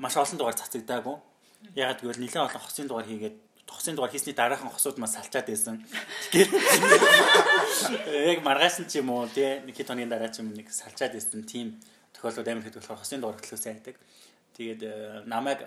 [0.00, 1.16] маш олон дугаар цацагдаагүй.
[1.76, 3.36] Ягаад гэвэл нэлээд олон хосын дугаар хийгээд
[3.68, 5.80] хосын дугаар хийсний дараахан хосууд мас салчаад байсан.
[6.32, 6.50] Тэгэхээр
[8.36, 11.16] яг маргааш нь ч юм уу тий нэг хэд хоногийн дараа ч юм нэг салчаад
[11.16, 11.80] байсан тийм
[12.12, 13.96] тохиолдлууд амар хэд болохоор хосын дугаар хөтлөөс айдаг.
[14.54, 14.92] Тэгээд э,
[15.24, 15.64] намайг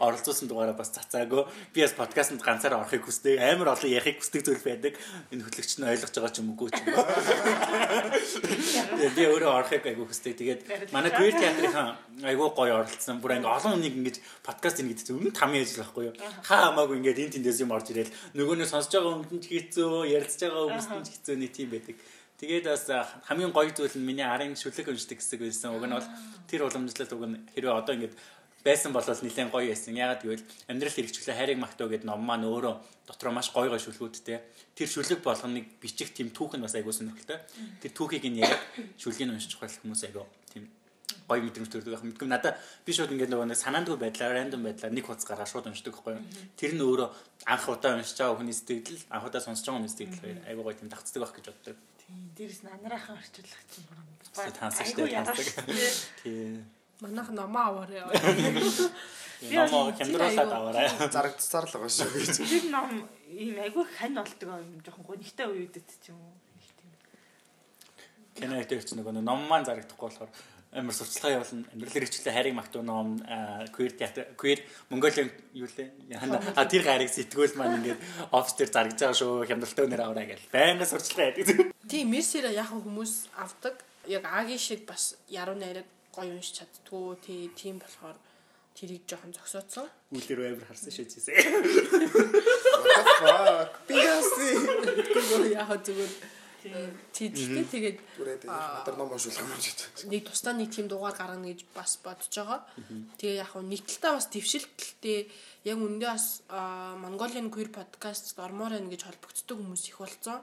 [0.00, 1.44] оролцуулсан дугаараа бас цацаагүй.
[1.74, 3.40] Би бас подкастэнд ганцаараа орохыг хүсдэг.
[3.40, 4.96] Амар олон ярихыг хүсдэг зүйл байдаг.
[5.32, 7.04] Энэ хөтлөгч нь ойлгож байгаа ч юм уу ч юм уу.
[9.16, 10.34] Би өөрөө орохыг айгүй хүсдэг.
[10.40, 10.60] Тэгээд
[10.92, 13.20] манай queer театрын айгүй гоё оролцсон.
[13.20, 16.14] Бүр ингээ олон хүнийг ингэж подкаст ин гэдэг өмнө тамийн ажил байхгүй юу.
[16.44, 20.80] Хаа хамаагүй ингээд энэ тэндээс юм орж ирэл нөгөөнөө сонсож байгаа ч хэцүү, ярилцж байгаа
[20.80, 21.96] хүмүүст хэцүү нэг тийм байдаг.
[22.40, 22.88] Тэгээд бас
[23.28, 25.76] хамгийн гоё зүйл нь миний арын шүлэг уншдаг хэсэг байсан.
[25.76, 26.08] Уг нь бол
[26.48, 28.16] тэр уламжлалт уг нь хэрвээ одоо ингээд
[28.64, 29.96] байсан бол нэлээд гоё байсан.
[29.96, 32.74] Ягаад гэвэл амьдрал хэрэгжүүлээ хайрыг магтуу гэдэг ном маань өөрөө
[33.08, 34.40] дотроо маш гоё гоё шүлгүүдтэй.
[34.76, 37.40] Тэр шүлэг болгоныг бичих тийм түүх нь бас айгуу сонирхолтой.
[37.80, 38.52] Тэр түүхийг нь яг
[39.00, 40.68] шүлгийг уншиж байгаа хүмүүс айгуу тийм
[41.30, 42.04] гоё мэдрэмж төрдөг байх.
[42.04, 45.70] Мэдгүй надаа би шууд ингээд нөгөө нэг санаандгүй байдлаар рандом байдлаар нэг хуц гараа шууд
[45.70, 46.24] уншдаг байхгүй юу.
[46.58, 47.08] Тэр нь өөрөө
[47.48, 50.90] анх удаа уншиж байгаа хүний сэтгэл, анх удаа сонсож байгаа хүний сэтгэл айгуу гоё тийм
[50.90, 51.76] давцдаг байх гэж боддог.
[52.34, 53.98] Дээрээс нь анараахан орчуулах чинь бүр
[54.30, 55.46] Тэ таансаг штэ таансаг.
[56.22, 56.62] Тий.
[57.00, 58.02] Манайх номоо аваарай.
[59.40, 60.88] Номоо хямдруулаад аваарай.
[61.08, 62.36] Зарагдсаар л байгаа шүү гэж.
[62.44, 66.36] Тэр ном ийм айгүй хань болдог юм жоохон гонигтай үедэд ч юм уу.
[68.36, 70.28] Кэнэ дээр ч нөгөө ном маань зарагдахгүй болохоор
[70.76, 71.64] амар сурталчилгаа явуулна.
[71.72, 73.16] Амьдрал хэрэгчлээ хайрыг магтуу ном
[73.72, 74.60] queer театр queer
[74.92, 75.88] Mongolian юу лээ.
[76.52, 79.48] А тэр гарыг сэтгүүл маань ингээд офс дээр заргаж байгаа шүү.
[79.48, 80.52] Хямдалтай өнөр аваарай гэл.
[80.52, 81.72] Байнга сурталчилгаа яадаг.
[81.88, 83.80] Тийм мессера яг хүмүүс авдаг.
[84.04, 88.18] Яг агийн шиг бас яруу найраг гоё унш чаддгүй тий тийм болохоор
[88.74, 89.86] тэрийг жоохон зогсооцсон.
[90.14, 91.36] Үлээр амар харсан шүү дээ.
[93.88, 94.48] Би яаси.
[95.14, 96.12] Тэгвэл яг зүгээр
[96.60, 97.98] тийдэлтэй тэгээд
[98.44, 99.80] надад ном уншуулах юм шиг.
[100.04, 102.60] нэг тусдаа нэг тийм дугаар гаргана гэж бас бодож байгаа.
[103.16, 105.18] Тэгээ яг хөө нэг талдаа бас дэвшилтэлтэй
[105.64, 110.40] яг үндэ бас Mongolian Queer podcast ормоор байна гэж холбогддог хүмүүс их болцсон.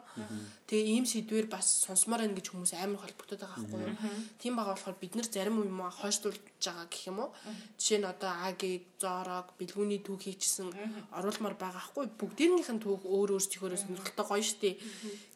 [0.70, 3.98] Тэгээ ийм сэдвэр бас сонсомоор байна гэж хүмүүс амар холбогдоод байгаа байхгүй юу.
[4.38, 7.34] Тийм байгаа болохоор бид нар зарим юм аа хойшлуулж байгаа гэх юм уу.
[7.82, 10.70] Жишээ нь одоо Агийг, Зорог, Бэлгүүний түүх хийчихсэн
[11.14, 12.18] оруулмаар байгаа байхгүй юу.
[12.18, 14.78] Бүгдийнх нь түүх өөр өөр зөхиөрөө сонирхолтой гоё штэ.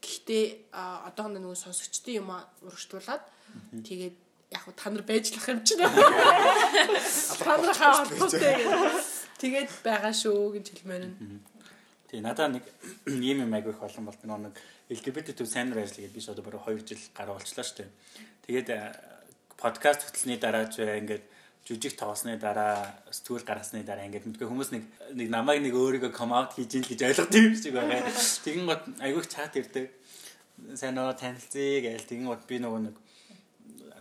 [0.01, 3.23] Гэхдээ аа, одоохондоо нөгөө сонсогчдын юм аа урагшлуулад
[3.85, 4.15] тэгээд
[4.51, 5.79] яг та нар байжлах юм чинь.
[5.85, 8.05] Та нар хаа.
[9.39, 11.39] Тэгээд байгаа шүү гэж хэлмээр нь.
[12.11, 12.65] Тэгээ надаа нэг
[13.07, 14.57] ийм юм айгүй их олон болт нэг
[14.91, 17.89] LGBT төв сайн нар ажиллая гэж би одоо баруун 2 жил гараа болчлаа шүү дээ.
[18.45, 18.67] Тэгээд
[19.55, 21.23] подкаст хөтлсөний дараа ч ингээд
[21.67, 26.33] жүжиг тоосны дараа сэтгүүл гаргасны дараа ингээд мэдгүй хүмүүс нэг нэг намайг нэг өөрийгөө ком
[26.33, 28.09] аут хийж ийн гэж ойлгох юм шиг байгаа.
[28.45, 29.85] Тэгин гот айгүй их чат ирдэг.
[30.73, 32.95] Сайн нөө танилцъя гээл тэгин гот би нөгөө нэг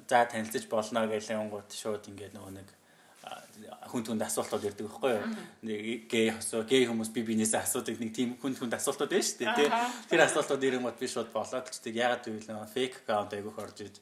[0.08, 2.68] за танилцаж болно гээл гот шууд ингээд нөгөө нэг
[3.90, 5.24] хүн түнд асуултууд ирдэг байхгүй юу?
[5.66, 9.38] Нэг гей асуу, гей хүмүүс би бинээсээ асуудаг нэг тийм хүн түнд асуултууд байна шүү
[9.44, 9.56] дээ.
[9.58, 9.68] тий.
[10.08, 11.92] Тэр асуултууд ирэнгүүт би шууд болоодчдаг.
[11.92, 14.00] Ягаад гэвэл фейк аккаунт айгүйх орж иж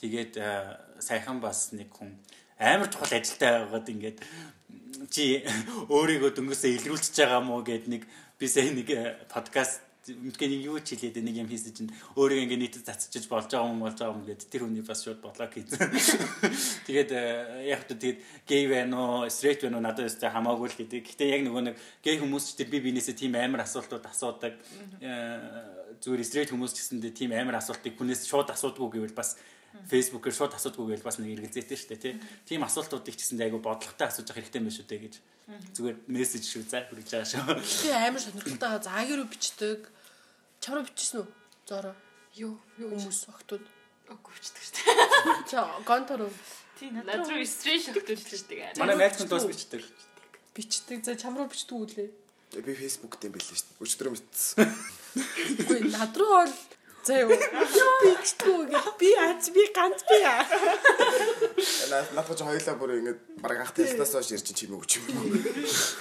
[0.00, 2.14] тэгээд а, саяхан бас нэг хүн
[2.58, 4.18] амар чухал ажилтай байгаад ингээд
[5.12, 5.44] чи
[5.92, 8.08] өөрийгөө дөнгөсөө илрүүлчихэж байгаа мó гэд нэг
[8.40, 12.44] би сая нэг э, подкаст мэдгүй нэг юу ч хэлээд нэг юм хийсэн чинь өөрийгөө
[12.46, 15.50] ингээд нийтэд цацчихж болж байгаа юм болж байгаа юм гэд тэр хүний бас шууд бодлоо
[15.50, 15.82] хийсэн.
[16.86, 20.78] Тэгээд э, яг та тэгээд гей байна уу, straight байна уу надад өстэй хамаагүй л
[20.78, 21.02] гэдэг.
[21.10, 24.54] Гэтэ яг нөгөө нэг гей хүмүүс ч тэр би бинээсээ тийм амар асуултууд асуудаг.
[25.02, 29.40] Э, Зүгээр straight хүмүүс ч гэсэндээ тийм амар асуултыг хүнээс шууд асуудгүй гэвэл бас
[29.90, 32.14] Facebook-ээр шууд асуудгүй гэвэл бас нэг эргэлзээтэй шүү дээ тий.
[32.48, 35.14] Тийм асуултуудыг ч гэсэндээ айгу бодлоготой асууж явах хэрэгтэй юм шүү дээ гэж.
[35.76, 37.60] Зүгээр мессеж шүү за хүргэж байгаа шүү.
[37.60, 38.82] Тэгээ амар сонирхолтой байгаа.
[38.82, 39.80] Заагийн руу бичдэг.
[40.58, 41.28] Чамруу бичсэн үү?
[41.68, 41.92] Зоро.
[42.34, 43.64] Юу юу Хүмүүс охтууд.
[44.10, 44.96] үгүй бичдэг шүү дээ.
[45.52, 46.34] За гонтор уу?
[46.80, 48.80] Тий Над руу стрейш өгдөлждэг.
[48.80, 49.84] Манай найз хүн дуус бичдэг.
[50.56, 51.04] Бичдэг.
[51.04, 52.10] За чамруу бичдэг үлээ.
[52.56, 53.82] Би Facebook дээр байлээ шүү дээ.
[53.84, 54.66] Өчтөр мэдсэн.
[55.62, 56.54] Үгүй над руу бол
[57.06, 57.30] за юу.
[57.30, 60.18] Бичдэг гэх би аз би ганц би.
[60.26, 60.42] аа.
[62.18, 65.06] Надад ч хоёлаа бүр ингэж бараг анх талснаас хойш ярьж чимээ өгч юм.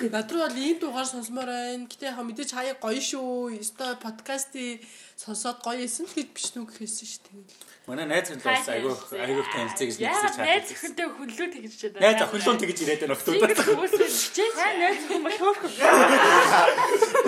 [0.09, 1.85] Над руу бол ийм дугаар сонсомоор байна.
[1.85, 3.61] Гэтэ яг мэдээж хаяа гоё шүү.
[3.61, 4.81] Өстой подкастыг
[5.13, 7.75] сонсоод гоё исэн л гэж бичнүү гэхээсэн шүү дээ.
[7.85, 11.93] Манай найз хүн дуус айгу айгу танилцъя гэж Яа, мессеж найз өхөнтэй хүнлүү тэгж чад.
[12.01, 13.13] Найз охинлон тэгж ирээд байна.
[13.13, 14.49] Тэгж хүмүүсээ бичээ.
[14.57, 15.73] хаа найз хүн бол хөөрхөн.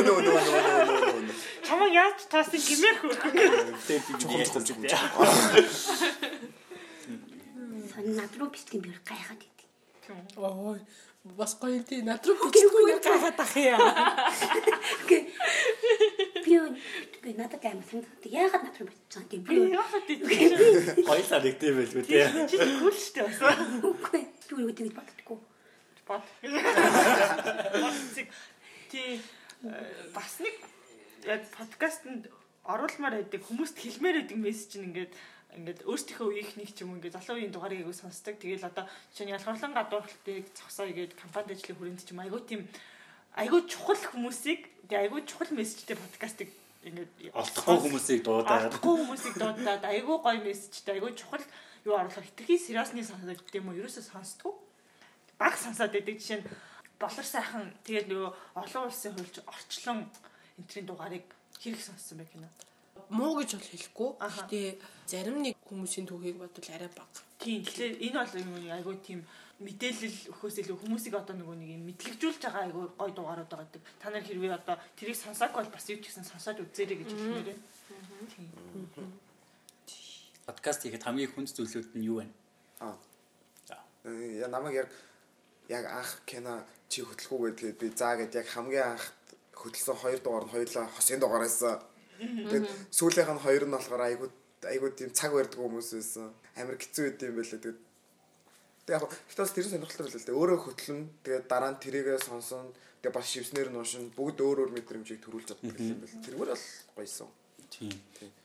[0.01, 1.56] Өнөө өнөө өнөө өнөө.
[1.67, 5.27] Чамаа яаж таасан Чухал би чухал яаж чухал.
[7.91, 10.15] Сон над руу бичдэг би гайхаад идэв.
[10.37, 10.79] Ой
[11.35, 13.77] бас гоё тий над руу бичдэггүйгээр гайхаад ах яа.
[15.07, 16.55] Би
[17.23, 18.23] би надад аим санагдав.
[18.23, 20.23] Яагаад над руу бичиж байгаа юм би Яахад тийм.
[21.03, 22.23] хоёлаа нэгтэй байлгүй тий.
[22.47, 23.43] Чи кул штэ бас.
[23.83, 25.37] үгүй би юу гэдэг боддоггүй.
[26.07, 26.23] Бод.
[28.87, 29.19] Тий
[30.15, 30.55] бас нэг
[31.27, 32.31] яг подкастэнд
[32.63, 35.13] оруулмаар байдаг хүмүүст хэлмээр байдаг мессеж нь ингээд
[35.57, 38.35] ингээд өөртөөхөө үеих нэг ч юм ингээд залуу үеийн дугаарыг сонсдог.
[38.35, 38.85] Тэгэл одоо
[39.15, 42.19] чинь ялгарлан гадуурхалтыг зогсоё гээд компани ажлын хүрээнд ч юм.
[42.21, 42.61] Айгу тийм
[43.33, 46.49] айгу чухал хүмүүсийг тэгээ айгу чухал мессежтэй подкастыг
[46.83, 48.69] ингээд Олдохгүй хүмүүсийг дуудаад.
[48.69, 51.45] Олдохгүй хүмүүсийг дуудаад айгу гоё мессежтэй айгу чухал
[51.87, 53.79] юу оруулах хитрхи сериосны сонсоод юм уу?
[53.79, 54.53] Ерөөсөө сонсдгоо?
[55.39, 56.19] Баг сонсоод байдаг.
[56.19, 56.47] Жишээ нь
[56.99, 60.09] болор сайхан тэгээд нөгөө олон улсын хуульч орчлон
[60.57, 61.25] энтрийн дугаарыг
[61.61, 62.49] хэрэг сонссон байх кино.
[63.09, 64.09] Муу гэж бол хэлэхгүй.
[64.19, 64.59] Гэтэ
[65.07, 67.21] зарим нэг хүмүүсийн түүхийг бодвол арай бага.
[67.39, 69.19] Тийм тэгэхээр энэ бол юм айгу тийм
[69.57, 73.83] мэдээлэл өгөхөөс илүү хүмүүсийг одоо нөгөө нэг юм мэдлэгжүүлж байгаа айгу гой дугаарууд байгаа гэдэг.
[73.97, 77.47] Та нар хэрвээ одоо тэрийг сонсоогүй бол бас юу ч гэсэн сонсоод үзээрэй гэж хэлмээр
[77.49, 77.63] байна.
[78.33, 79.17] Тийм.
[80.47, 82.25] подкаст хийхэд хамгийн хүнд зүйлүүд нь юу вэ?
[82.79, 82.95] Аа.
[83.67, 83.75] За.
[84.07, 84.89] Э, Я намайг яг
[85.67, 89.05] яг анх кино чи хөтлөхүү гэдгээд би заа гэд яг хамгийн анх
[89.61, 91.59] хөтлсөн хоёр дугаар нь хоёулаа хосын дугаараас
[92.17, 94.29] тэгээд сүүлийнх нь хоёр нь болохоор айгуу
[94.65, 96.33] айгуу тийм цаг барьдаг хүмүүс байсан.
[96.57, 97.79] Амар хэцүү байд юм байлаа тэгээд
[98.87, 100.39] тэг яг ихтээс тэр сонирхолтой байлаа л дээ.
[100.41, 104.71] Өөрөө хөтлөн тэгээд дараа нь тэрийгээ сонсон тэгээд бас шивснэр нь уушин бүгд өөр өөр
[104.73, 106.23] мэдрэмжийг төрүүлж чаддаг юм байл.
[106.25, 106.65] Тэрмэр бол
[106.97, 107.29] гоёсон.
[107.69, 107.93] Тийм.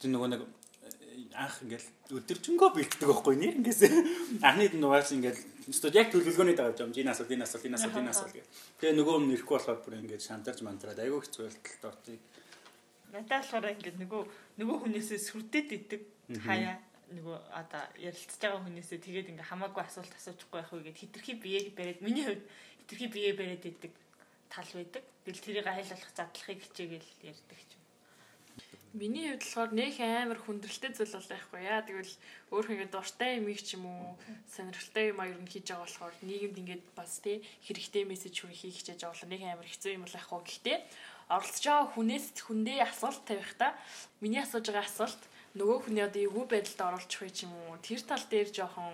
[0.01, 0.43] Тэр нөгөө нэг
[1.37, 3.81] анх ингээл өдөржингөө бэлддэг байхгүй нэр ингээс
[4.43, 8.13] анхны нугаас ингээл студ яг төлөвлөгөөний дагаж юм энэ асуулт энэ асуулт энэ асуулт энэ
[8.13, 8.49] асуулт гэх.
[8.81, 12.21] Тэгээ нөгөө нь нэрэхгүй болохоор бүр ингээд шантарч мантраад айгүй хэцүү байлталд ортыг.
[13.13, 14.23] Надад болохоор ингээд нөгөө
[14.59, 16.03] нөгөө хүнээсээ сүрдээд идэг
[16.43, 16.77] хаяа
[17.13, 22.01] нөгөө одоо ярилцж байгаа хүнээсээ тэгээд ингээ хамаагүй асуулт асуучихгүй байх үгээд хитрхи биеийг бариад
[22.01, 22.45] миний хувьд
[22.81, 23.93] хитрхи биеэ бариад идэг
[24.49, 25.05] тал байдаг.
[25.25, 27.82] Тэгэл тэрийг айлуулах задлахыг хичээгээл ярьдаг ч юм.
[28.93, 31.81] Миний хувьд болохоор нөх амар хүндрэлтэй зүйл бол байхгүй яа.
[31.81, 32.13] Тэгвэл
[32.53, 34.21] өөрөө ингээд дуртай юм их ч юм уу
[34.53, 38.77] сонирхолтой юм аяр нь хийж байгаа болохоор нийгэмд ингээд бас тий хэрэгтэй мессеж хүргэх хийх
[38.77, 40.41] хичээж байгаа болохоор нөх амар хэцүү юм бол ахгүй.
[40.45, 40.79] Гэхдээ
[41.33, 43.67] оролцож байгаа хүнээс хүндээ асуулт тавихта
[44.21, 45.23] миний асууж байгаа асуулт
[45.57, 48.93] нөгөө хүний одоо эвгүй байдалд вэ ч юм уу тэр тал дээр жоохон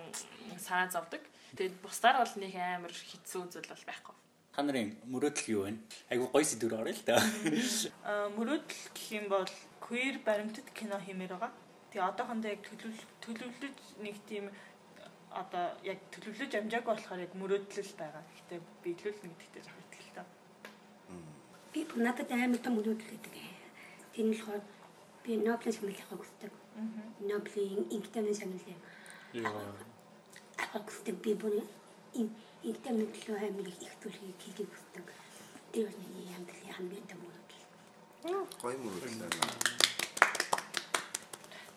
[0.63, 1.27] санаа зовдөг.
[1.59, 4.28] Тэгээд бусдаар бол нэг амар хэцүү зүйл бол байхгүй.
[4.59, 5.73] Та нарын мөрөөдөл юу вэ?
[6.11, 7.23] Айгу гоё сэдвэр орё л да.
[8.03, 9.47] Аа мөрөөдөл гэх юм бол
[9.79, 11.55] queer баримтат кино хиймээр байгаа.
[11.95, 14.51] Тэгээ одоохондоо яг төлөв төлөвлөж нэг тийм
[15.31, 18.23] одоо яг төлөвлөж амжаагүй болохоор яг мөрөөдөл байгаа.
[18.35, 20.27] Гэхдээ биелүүлнэ гэдэгтээ жоох ихтэй.
[21.71, 23.35] Би надад амар том мөрөөдөл гэдэг.
[24.11, 24.63] Тэр нь болохоор
[25.23, 26.53] би Нобелийн шагналыг хүсдэг.
[27.31, 28.75] Нобелийн инктэний шагналыг
[30.59, 31.15] авах хүсдэг.
[31.23, 31.63] Би бүр
[32.63, 35.07] инктэний төлөө амар их зүйлийг хийх хүсдэг.
[35.73, 37.65] Тэр нь ямар хамгийн том мөрөөдөл.
[38.63, 39.55] Гоё мөрөдлөө байна.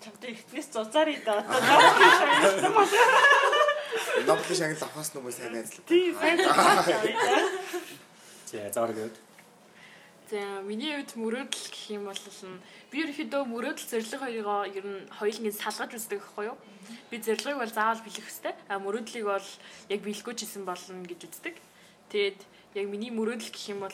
[0.01, 2.89] Чамтай ихнээс зузаар и да одоо Нобелийн шагнал бол
[4.25, 5.85] Нобелийн шагнал авахаас нөгөө сайн найзлаа.
[5.85, 6.41] тийм сайн.
[8.51, 9.15] За өгд.
[10.31, 12.15] За миний хувьд мөрөөдөл гэх юм бол
[12.87, 16.57] би ерөөхдөө мөрөөдөл зорилго хоёроо ер нь хоёуланг салгаж үздэг байхгүй юу?
[17.11, 18.57] Би зорилгыг бол заавал бэлэх хэвээр.
[18.71, 19.47] А мөрөөдлийг бол
[19.91, 21.59] яг бэлэхгүй ч хийсэн болно гэж үздэг.
[22.15, 22.39] Тэгээд
[22.79, 23.91] яг миний мөрөөдөл гэх юм бол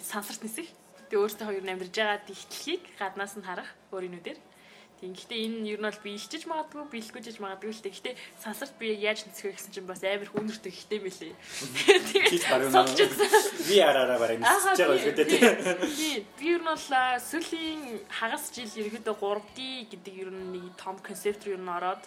[0.00, 0.72] сансарт нисэх.
[1.12, 4.40] Тэгээ өөртөө хоёр амьдарж байгаа ихтлхийг гаднаас нь харах өөрийнүүдээр.
[5.02, 7.90] Тийм гэхдээ энэ нь ер нь бол би илчиж магадгүй, биелэхгүй жиж магадгүй л дээ.
[7.90, 11.34] Гэхдээ сансарт би яаж нисэх вэ гэсэн чинь бас амар хүндрэлтэй ихтэй мэлээ.
[12.54, 12.86] Баруун
[13.66, 15.26] ви араараа барай нисэж байгаа шүү дээ.
[15.26, 16.22] Тийм.
[16.38, 16.86] Би ер нь бол
[17.18, 17.82] сүүлийн
[18.14, 19.58] хагас жил ерөөдөө 3D
[19.90, 22.06] гэдэг ер нь нэг том концепт ер нь ороод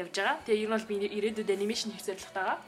[0.00, 0.40] явж байгаа.
[0.48, 2.64] Тэгээ ер нь бол би ирээдүйд анимашн хийх зорилготой байгаа.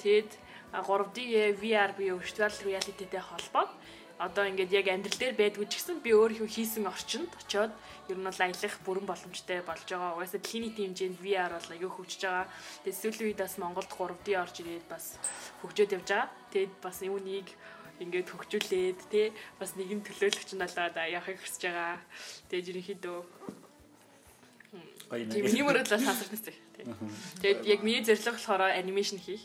[0.00, 0.30] Тэгээд
[0.72, 3.68] а, 3D-гээ VR буюу virtual reality-тэй холбоод
[4.18, 7.72] одоо ингээд яг амьдрал дээр байдгүй ч гэсэн би өөрийнхөө хийсэн орчинд очиод
[8.08, 10.16] ер нь бол аялах бүрэн боломжтой болж байгаа.
[10.16, 12.46] Угаасаа дэлхийн нийтийн хэмжээнд VR бол аягүй хөгжиж байгаа.
[12.84, 15.04] Тэгээд сүүлийн үед бас Монголд 3D орж ирээд бас
[15.60, 16.28] хөгжөөд явж байгаа.
[16.48, 17.48] Тэгээд бас юунийг
[18.00, 19.26] ингээд хөгжүүлээд тий
[19.60, 22.00] бас нэгэн төлөөлөгч нь болоод явахыг хүсэж байгаа.
[22.48, 23.18] Тэгээд ерөнхийдөө
[25.06, 25.54] Гоё тийм нэг.
[25.54, 26.44] юм өрөдлөө сансарнаас
[26.76, 26.86] тий.
[27.40, 29.42] Тэгээд яг миний зорилго болохоор анимашн хийх.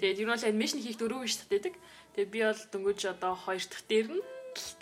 [0.00, 1.74] Тэгээд ер нь бол анимашн хийх дөрөв биш татдаг.
[2.16, 4.22] Тэгээд би бол дөнгөж одоо хоёр дахь дээр нь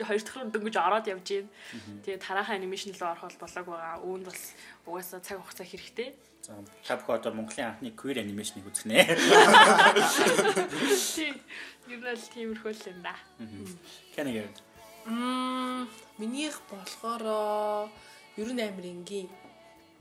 [0.01, 1.51] хоёр дахь руу дөнгөж ороод явж байна.
[2.07, 4.01] Тэгээд тараахан анимашн руу орох бол болоог байгаа.
[4.07, 4.41] Үүнд бас
[4.87, 6.15] угаасаа цаг хугацаа хэрэгтэй.
[6.49, 6.57] За
[6.87, 9.05] та бүхэн одоо Монголын анхны queer animation-ыг үзэх нэ.
[11.13, 11.37] Тийм.
[11.93, 13.15] Ер нь бол тиймэрхүү л юм да.
[14.17, 14.49] Кэнэ гэв.
[15.13, 17.93] Мм минийх болохоор
[18.41, 19.29] ер нь амир энгийн.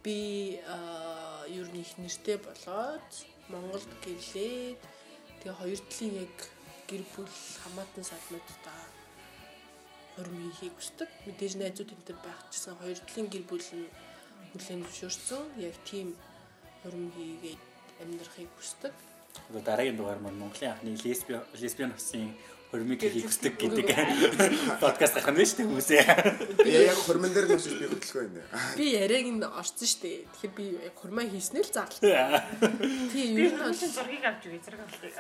[0.04, 3.10] Би аа ер нь их нэртэй болоод
[3.52, 4.82] Монголд гэлээд
[5.40, 6.36] тэгээ хоёр талын яг
[6.90, 7.32] гэр бүл
[7.64, 8.82] хамаатан салнуудаа
[10.18, 11.10] хурим хийхийг хүсдэг.
[11.26, 13.88] Мэдээж найзууд энэ төр байх гэсэн хоёр талын гэр бүл нь
[14.52, 15.44] хүлээн зөвшөөрсөн.
[15.62, 16.08] Яг тийм
[16.82, 17.62] хурим хийгээд
[18.02, 18.94] амьдрахыг хүсдэг.
[19.50, 22.34] Одоо дараагийн дугаар маань Монголын анхны лесби лесбиан хосын
[22.72, 23.88] хөрмиг хийх хүсдэг гэдэг
[24.84, 26.04] подкаст гарах нь шүү дээ хүмүүсээ.
[26.60, 28.36] Би яг хөрмөн дээр очиж би хөдөлгөө юм.
[28.76, 30.28] Би яриаг нь орсон штэ.
[30.36, 32.44] Тэгэхээр би яг хурмаа хийснэ л зарлаа.
[33.16, 35.16] Тийм Би ер нь бол зургийг авч өгье зэрэг авалтыг.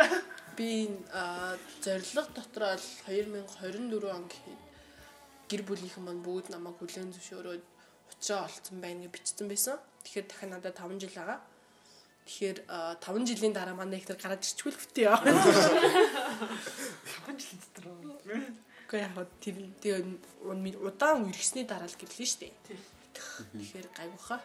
[0.59, 0.69] би
[1.15, 4.61] а зорилго дотроо л 2024 он гэхэд
[5.47, 7.63] гэр бүлийнхэн маань бүгд намайг хүлээн зөвшөөрөөд
[8.11, 9.79] уучраа олцсон байна гэж бичсэн байсан.
[10.03, 11.39] Тэгэхээр дахин надад 5 жил байгаа.
[12.27, 15.15] Тэгэхээр 5 жилийн дараа манай их төр гараад ирчихвэл хөтөө яа.
[17.23, 17.87] Хонч л дотор.
[18.87, 22.53] Гэхдээ яг тэр тэгээ удаан үргэсний дараа л гэрлээ шүү дээ.
[23.55, 24.43] Тэгэхээр гайвуха.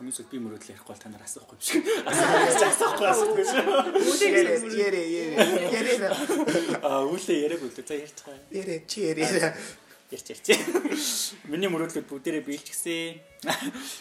[0.00, 1.84] Хүмүүсд би мөрөөдөл ярихгүй бол та нар асуухгүй юм шиг.
[2.08, 3.68] Асуухгүй асуухгүй шүү.
[4.32, 6.08] Ярэ ярэ ярэ ярэ
[6.80, 7.84] Аа үлээ яриаг үлээ.
[7.84, 8.48] За ярьж байгаа.
[8.48, 9.52] ярэ чи ярэ.
[10.10, 11.38] Ярьж ярьж.
[11.46, 13.22] Миний мөрөөдлүүд бүгдээрээ биелчихсэн.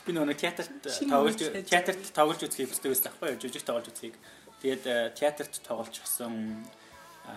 [0.05, 1.37] Би нөгөө театрт тоглож
[1.69, 3.37] театрт тоглож үзхийг хүсдэг байсан байхгүй юу?
[3.37, 4.17] Жүжиг тоглож үзхийг.
[4.65, 6.65] Тэгээд э, театрт тоглож гисэн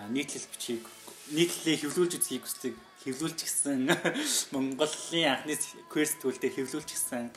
[0.09, 0.89] нийтлэл бичгийг
[1.37, 2.73] нийтлэлээ хэвлүүлж үзхийг хүсдэг.
[3.05, 3.93] Хэвлүүлж гисэн
[4.57, 7.29] Монголын анхны сэтгүүл дээр хэвлүүлж гисэн.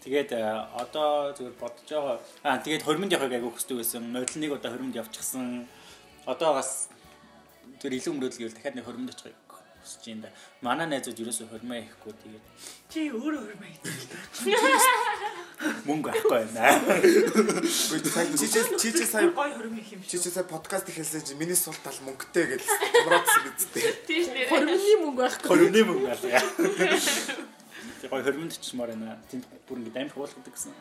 [0.00, 0.40] Тэгээд э,
[0.72, 2.16] одоо зүгээр бодож байгаа.
[2.48, 4.08] Аа тэгээд хормонд явахыг айгу хүсдэг байсан.
[4.08, 5.68] Нодлныг одоо хормонд явчихсан.
[6.24, 6.88] Одоо бас
[7.76, 9.41] тэр илүү мөрөөдөл гэвэл дахиад нэг хормонд очихыг
[9.82, 10.30] хүсэж байна да.
[10.62, 12.44] Манай найзууд ерөөсөө хормоо ихгүй тэгээд
[12.92, 13.92] Чи өөрөө хөрмөө хийдэг.
[15.86, 16.62] мөнгө авахгүй байна.
[18.38, 20.22] Чи чи чи чи сая Гой хөрмөө хийх юм чи шиг.
[20.26, 23.92] чи сая подкаст ихэлсэн чи миний сул тал мөнгөтэй гэж томроодсон биз дээ.
[24.06, 24.48] Тийш нэрээ.
[24.50, 25.48] Хормны мөнгө байхгүй.
[25.48, 26.42] Хормны мөнгө аваа.
[28.02, 29.14] тий гоё хормонд чимээр байна.
[29.30, 30.74] Тэнд бүр ингэ амир уулгадаг гэсэн.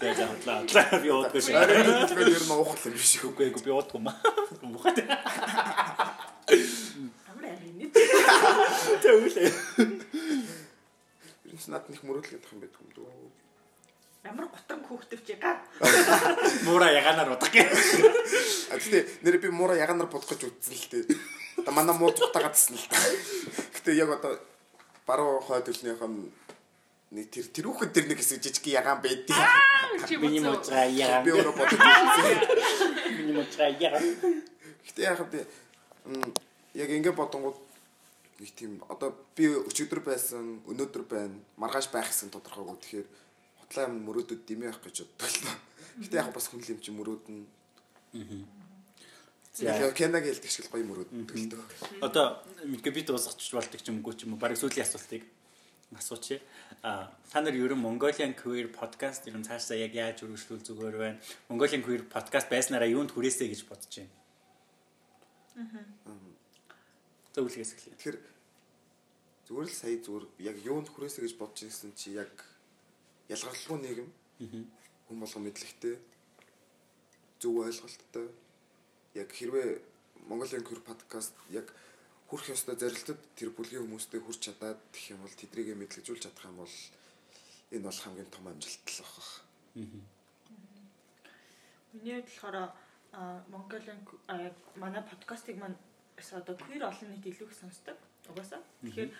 [0.00, 0.58] За за хотлаа.
[0.66, 0.98] хотлаа.
[1.00, 1.54] Би уудгүй шиг.
[1.54, 3.12] Ер нь уухал юм биш?
[3.22, 4.18] Үгүй би уудгүй маа.
[4.66, 4.98] Мухад.
[8.98, 9.50] Тэвлээ.
[11.50, 13.10] Ер нь над нэг мөрөдлөд юм байдаг юм дөө.
[14.26, 15.56] Ямар гутан хүүхдвч яга.
[16.66, 17.64] Муура яганаар удах гээ.
[18.70, 21.16] А тэгтээ нэр би муура яганаар бодох гэж үзсэн л дээ.
[21.64, 22.98] Одоо манай муу зүгтагаад тасна л та.
[23.80, 24.36] Гэтэ яг одоо
[25.08, 26.28] баруун хойд төлнийх нь
[27.10, 29.34] нэг тэр тэр хүүхэд тэр нэг хэсэг жижиг ягаан байдгийг
[30.06, 31.24] Чи Миний муучраа яа.
[31.26, 32.38] би өөрөө бодож үзсэн.
[33.18, 33.98] Миний муучраа яа.
[34.86, 35.42] Гэтэ яг би
[36.78, 37.56] яг ингэ бодонгууд
[38.40, 43.08] нэг тийм одоо би өчигдөр байсан, өнөөдөр байна, маргааш байх гэсэн тодорхойгүй тэгэхээр
[43.60, 45.56] хутлаа юм мөрөөдөд димээ авах гэж боддог л доо.
[46.00, 47.38] Гэтэ яг бас хүн юм чи мөрөөдөн.
[49.52, 49.76] За.
[49.76, 51.64] Яг Кенаг хэлдэг шиг л гоё мөрөөддөг л доо.
[52.00, 55.22] Одоо бид дуусгач болдог ч юм уу ч юм уу баг сүүлийн асуултыг
[55.98, 56.40] асууч.
[56.82, 61.18] А та нар ерөн Mongolian Queer podcast ер нь цаашдаа яг яаж өргөжлүүл зүгээр байна.
[61.50, 64.14] Mongolian Queer podcast байснараа юунд хүрээсэй гэж бодож байна.
[67.34, 67.94] Зөвлөгөөс эхлэе.
[67.98, 68.18] Тэгэхээр
[69.50, 72.30] зүгээр л сая зүгээр яг юунд хүрээсэй гэж бодож ирсэн чи яг
[73.26, 74.08] ялгарлгүй нийгэм
[75.10, 75.98] хүн болгон мэдлэгтэй
[77.42, 78.30] зөв ойлголттой
[79.18, 79.82] яг хэрвээ
[80.30, 81.66] Mongolian Queer podcast яг
[82.30, 86.62] хүрх ёстой зарилтад тэр бүлгийн хүмүүстэй хүрч чадаад гэх юм бол тэдрийгэ мэдлэгжүүлж чадах юм
[86.62, 86.76] бол
[87.74, 89.26] энэ бол хамгийн том амжилт л баг.
[91.90, 92.70] Миний хувьд болохоор
[93.50, 93.98] Mongolian
[94.78, 95.74] манай подкастыг маань
[96.38, 97.98] одоо queer олон нийт илүү их сонсдог.
[98.30, 98.62] Угаасаа.
[98.86, 99.10] Тэгэхээр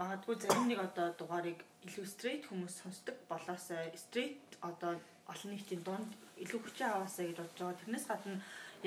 [0.00, 4.96] магадгүй зарим нэг одоо дугаарыг илүү straight хүмүүс сонсдог болоосаа straight одоо
[5.32, 6.10] олон нийтийн дунд
[6.40, 7.80] илүү хүчин аваасаа гэж бодож байгаа.
[7.80, 8.36] Тэрнээс гадна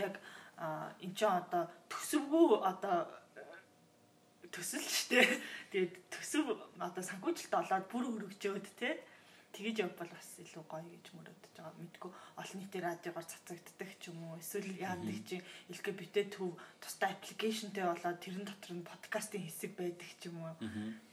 [0.06, 0.14] яг
[1.06, 2.98] энэ ч одоо төсөвгүй одоо
[4.54, 5.22] төсөл штэ.
[5.72, 6.46] Тэгээд төсөв
[6.82, 8.90] одоо санхүүжилт олоод бүр өргөжөөд те
[9.54, 11.78] тэгэж явбал бас илүү гоё гэж мөрөдөж байгаа.
[11.78, 12.12] Мэдгүй
[12.42, 15.38] олон нийтийн радиогоор цацагддаг ч юм уу эсвэл яадаг чи
[15.70, 20.58] LGBT төв тустай аппликейшнтэй болоод тэрэн дотор нь подкастын хэсэг байдаг ч юм уу.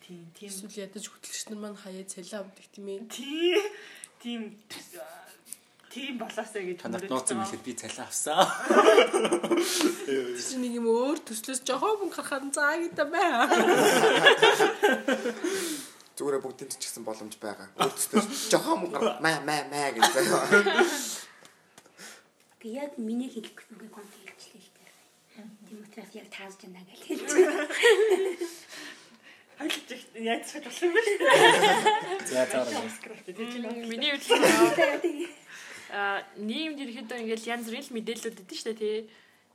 [0.01, 3.05] Тийм тийм Эсвэл ядаж хөтлөгч нар маань хаяа цалин авдаг тийм ээ.
[3.13, 3.61] тийм
[4.17, 4.41] тийм
[5.93, 7.51] тийм болоосаа гэж мөрөдөж нууц юм байгаа.
[7.53, 8.41] хэлээд би цалин авсан.
[10.41, 13.29] Чи нэг юм өөр төслөөс жоохон мөнгө гарахад заа гэдэг бай.
[16.21, 17.73] Зүгээр бүгдийн ч гэсэн боломж байгаа.
[17.81, 18.21] Өөртөө
[18.53, 20.45] жохон мөнгө маа маа маа гэж заяа.
[22.61, 24.93] Гэ яг миний хэлэх гэсэн үг конт хэлчихлээ шүү дээ.
[25.65, 27.25] Тийм учраас яг тааж байна гэж.
[29.57, 31.09] Хойлож их яаж ч болох юм үү?
[32.29, 32.85] За заараа.
[33.89, 34.29] Миний хувьд
[35.89, 38.99] а нийгэмд ерөөхдөө ингээл янз бүрийн л мэдээлэлүүд өгдөн шүү дээ тий.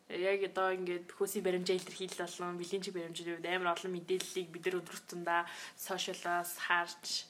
[0.09, 4.63] Яг одоо ингээд хөөсийн баримжаа илэрхийлэл болон бэлгийн чиг баримжийн хувьд амар олон мэдээллийг бид
[4.69, 5.41] нар өдөр тутамдаа
[5.81, 7.25] сошиалаас харж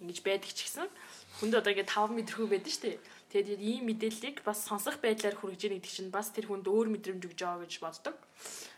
[0.00, 0.88] ингэж байдаг ч гэсэн
[1.36, 2.98] хүнд одоо ингээд 5 мэдрэхүү байдаг шүү дээ.
[3.28, 7.22] Тэгээд ийм мэдээллийг бас сонсох байдлаар хүргэж яах гэдэг чинь бас тэр хүнд өөр мэдрэмж
[7.28, 8.16] өгж байгаа гэж боддог.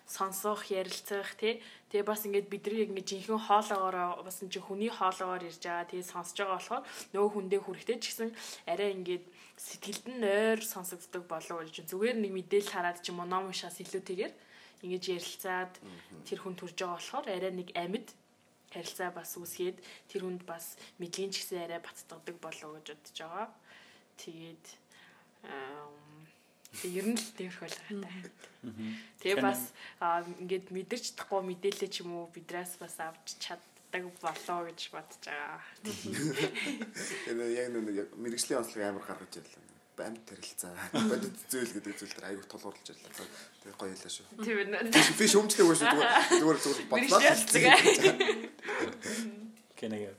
[0.06, 1.58] Сонсох, ярилцах тий.
[1.90, 5.90] Тэгээ бас ингээд бид нар яг ингээд жинхэнэ хоолоогоор бас энэ хүний хоолоогоор ирж байгаа.
[5.90, 8.30] Тэгээ сонсож байгаа болохоор нөгөө хүндээ хүрэхтэй ч гэсэн
[8.70, 9.24] арай ингээд
[9.58, 13.50] сэтгэлд нь ойр сонсогддог болов уу гэж зүгээр нэг мэдээлэл хараад ч юм уу ном
[13.50, 14.34] уншаас илүүтэйгээр
[14.86, 15.74] ингэж ярилцаад
[16.28, 18.08] тэр хүн төрж байгаа болохоор арай нэг амьд
[18.70, 23.16] харилцаа бас үсгээд тэр хүнд бас мэдлийн ч гэсэн арай бацдагдаг болов уу гэж бодож
[23.16, 23.48] байгаа.
[24.20, 24.64] Тэгээд
[26.82, 28.30] тэг ер нь л тиймэрхүү л байгаа.
[29.22, 34.60] Тэгээ бас аа, ингээд мэдэрч чадахгүй мэдээлэл ч юм уу бидраас бас авч чаддаг болоо
[34.68, 35.62] гэж бодож байгаа.
[37.30, 39.64] Энэ яг нэг мэрэгжлийн онцлог амар гаргаж ирлээ.
[39.96, 40.76] Амьд тарилцаа.
[40.92, 43.16] Бодит зүйл гэдэг зүйл дээр аягүй тулгуурлаж ирлээ.
[43.64, 44.28] Тэгээ гоё ялаа шүү.
[44.44, 44.92] Тийм ээ.
[44.92, 47.20] Би шөмжлэг шүү зүгээр зүгээр зүгээр бодлоо.
[49.72, 50.12] Кэнэг.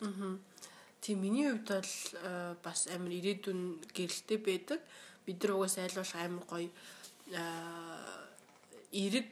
[1.07, 1.93] Тийм миний хувьд бол
[2.25, 4.81] э, бас амар ирээдүйн гэрэлтэй байдаг.
[5.27, 6.71] Бид нар угаас айлуулах амар гоё
[8.95, 9.29] эрэг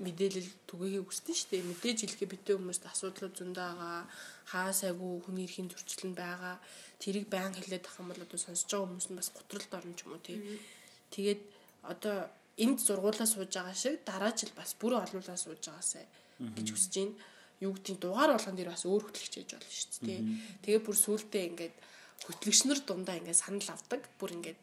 [0.00, 1.68] мэдээлэл түгээхийг хүсдэг шүү дээ.
[1.72, 4.04] Мэдээж хэлэхэд битээ хүмүүст асуудлууд зөндөө байгаа.
[4.52, 6.60] Хаа сайгүй хүний эрхийн зөрчил нь байгаа.
[7.00, 10.00] Тэрийг баян хэлээд ах юм бол одоо сонсож байгаа хүмүүс нь бас готролд орно ч
[10.04, 10.38] юм уу тий.
[11.12, 11.40] Тэгээд
[11.88, 12.16] одоо
[12.60, 16.04] энд зургуулаа сууж байгаа шиг дараа жил бас бүр олуулаа сууж байгаасай
[16.56, 17.16] гэж хүсэж байна.
[17.64, 20.20] Юу гэдгийг дугаар болгон дээр бас өөр хөтлөгч хийж болно шүү дээ.
[20.60, 21.76] Тэгээ бүр сүултээ ингээд
[22.28, 24.04] хөтлөгч нар дундаа ингээд санал авдаг.
[24.20, 24.60] Бүр ингээд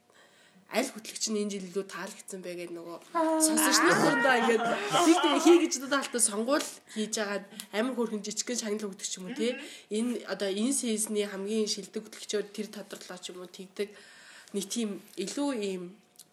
[0.74, 2.98] аль хөтлөгч нь энэ жил илүү таалагдсан бэ гэдэг нөгөө
[3.46, 4.66] сонсогч нар дундаа ингээд
[5.06, 7.46] тийг хий гэж даалтаа сонгуул хийж агаад
[7.78, 9.54] амар хөрхөн жижигхэн шагнал өгдөг ч юм уу тий.
[9.94, 13.90] Энэ одоо энэ сезний хамгийн шилдэг хөтлөгчөөр тэр тодорлоо ч юм уу тэгдэг
[14.58, 15.84] нэг тийм илүү ийм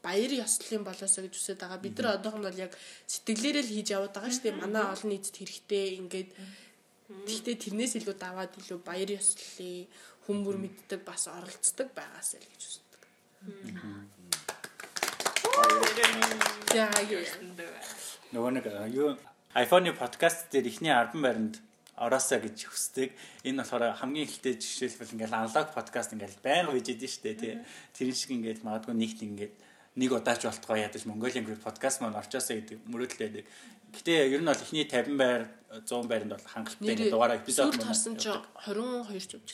[0.00, 1.84] баяр ёслолын болоосоо гэж үсэд байгаа.
[1.84, 2.72] Бид нар одоох нь бол яг
[3.12, 4.60] сэтгэлээрээ л хийж яваад байгаа шүү дээ.
[4.64, 6.30] Манай олон нийтэд хэрэгтэй ингээд
[7.10, 9.90] Гэхдээ тэрнээс илүү даваад илүү баяр ёслолын
[10.30, 13.02] хүмүүр мэддэг бас оролцдог байгаас л гэж үздэг.
[16.74, 16.90] Яа.
[18.30, 19.18] Нөгөө нэг юу
[19.58, 21.58] iPhone-ы подкаст дээр ихний 10 байранд
[21.98, 23.10] ороосоо гэж хүсдэг.
[23.42, 27.58] Энэ болохоор хамгийн ихтэй жишээлбэл ингээл аналог подкаст ингээл байнга хийж идэв штэ тий.
[27.90, 29.54] Тэр шиг ингээд магадгүй нэгт ингээд
[29.98, 33.46] нэг удаач болтгоо ядаж Mongolian Group podcast маань орчоосоо гэдэг мөрөөдөлтэй байдаг.
[33.90, 35.50] Гэтэ ер нь бол ихний 50 байр
[35.82, 39.50] 100 байранд бол хангалттай дугаараа эпизод Сүүлд харсан чи 22 ч явж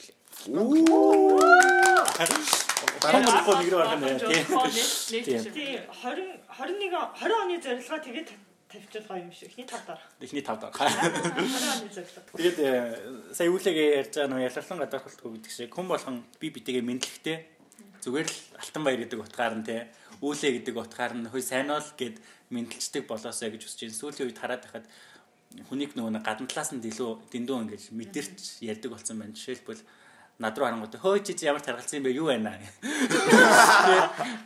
[2.16, 5.20] Баруун руу нэг рүү орох нь тий.
[5.20, 5.42] Тийм.
[5.52, 8.28] тий 20 21 20 оны зорилгоо тэгээд
[8.72, 9.52] тавьчихлаа юм шиг.
[9.52, 10.08] Эхний 5 дараа.
[10.20, 10.72] Ихний 5 дараа.
[10.72, 12.20] 20 оны зорилго.
[12.40, 16.88] Тэгээд э, сая үлээгээ ярьж байгаа нөө яларлан гадархалтгүй гэдэг шиг хүн болгон би битэйгээ
[16.88, 17.36] мэдлэгтэй
[18.00, 19.76] зүгээр л алтан баяр гэдэг утгаар нь те
[20.24, 22.16] үүлээ гэдэг утгаар нь хөөе сайн ол гэд
[22.48, 24.00] мэдлэгчдэг болоосоо гэж хүсэж байна.
[24.00, 24.86] Сүүлийн үед хараад байхад
[25.68, 29.36] хүнийг нөгөө гадна талаас нь илүү дэндүү ингэж мэдэрч ярьдаг болсон байна.
[29.36, 29.84] Жишээлбэл
[30.38, 32.12] над руу харангуйтай хөөе чи ямар таргалсан юм бэ?
[32.12, 32.52] Юу байна?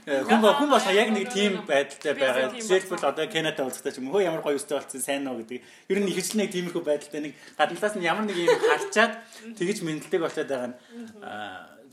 [0.06, 2.54] хүн ба хүн бас яг нэг тийм байдалтай байгаа.
[2.54, 5.58] жишээлбэл одоо Канада уулзахтаа ч юм хөө ямар гоё өстэй болсон сайн нөө гэдэг.
[5.90, 9.18] Ер нь ихэвчлэн нэг тиймэрхүү байдалтай нэг гадналаас нь ямар нэг юм харчаад
[9.58, 10.78] тэгэж мэдлэг болоод байгаа нь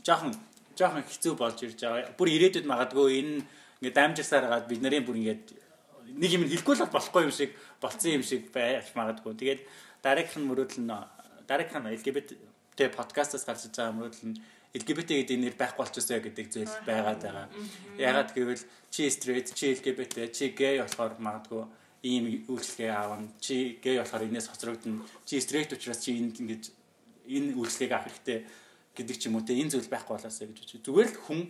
[0.06, 0.30] жоохон
[0.78, 2.14] жоохон хэцүү болж ирж байгаа.
[2.14, 3.42] Бүр ирээдүйд магадгүй энэ
[3.82, 5.58] ингээд дамжсаар хагаад бид нарын бүр ингээд
[6.22, 7.50] нэг юм хэлэхгүй л болохгүй юм шиг
[7.82, 9.34] болцсон юм шиг байж магадгүй.
[9.34, 9.66] Тэгээд
[10.06, 10.94] дараагийнх нь мөрөөдөл нь
[11.50, 12.47] дараагийнх нь LGBT
[12.78, 14.38] тэ подкастаас гарч байгаа мөрөдөл нь
[14.78, 17.46] LGBT гэдэг нэр байхгүй болчихсоо гэдэг зүйл байгаад байгаа.
[17.98, 21.64] Ягаад гэвэл чи straight, чи LGBT, чи gay болохоор магадгүй
[22.04, 23.32] ийм үйлчлэгээ аавна.
[23.40, 25.02] Чи gay болохоор энэс хоцрогдно.
[25.24, 26.64] Чи straight учраас чи энд ингэж
[27.26, 28.44] энэ үйлчлэгийг авах хэрэгтэй
[28.92, 30.84] гэдэг ч юм уу те энэ зүйл байхгүй болоосаа гэж үзчих.
[30.84, 31.40] Зүгээр л хүн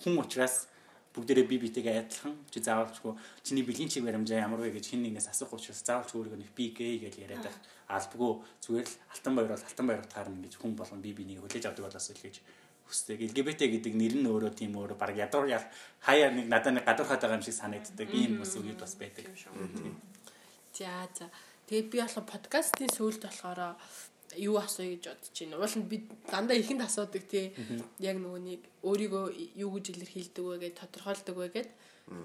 [0.00, 0.69] хүн учраас
[1.14, 5.30] бүгдээрээ би битэйгээ адилхан чи заавалчгүй чиний бэлгийн чиг баримжаа ямар вэ гэж хин нэгнээс
[5.34, 7.58] асуух учраас заавалч өөрийгөө нэг би гей гэж яриад байх
[7.90, 8.32] албагүй
[8.62, 11.66] зүгээр л алтан баяр бол алтан баяр утгаар нь гэж хүн болгон би бинийг хүлээж
[11.66, 12.36] авдаг болоос л гэж
[12.90, 13.18] хүсдэг.
[13.30, 15.46] LGBT гэдэг нэр нь өөрөө тийм өөрөө баг ядуур
[16.02, 18.08] хаяа нэг надад нэг гадуурхаад байгаа юм шиг санагддаг.
[18.10, 19.26] Ийм бас үед бас байдаг.
[20.74, 21.26] За за.
[21.70, 23.78] Тэгээд би болохоор подкастын сүүлд болохоор
[24.38, 25.58] юу асууя гэж бодож байна.
[25.58, 25.96] Уул нь би
[26.30, 27.50] дандаа ихэнд асуудаг тий.
[27.98, 29.24] Яг нөгөө нэг өөрийгөө
[29.58, 31.70] юу гэж илэрхийлдэг вэ гэж тодорхойлдог вэ гэд.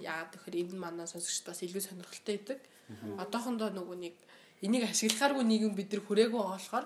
[0.02, 2.60] Яагаад тэгэхээр энэ манай сонсогчд бас илүү сонирхолтой байдаг.
[3.18, 4.16] Одоохондоо нөгөө нэг
[4.62, 6.86] энийг ашиглахааргүй нийгэм бид нар хүрээгүй болохоор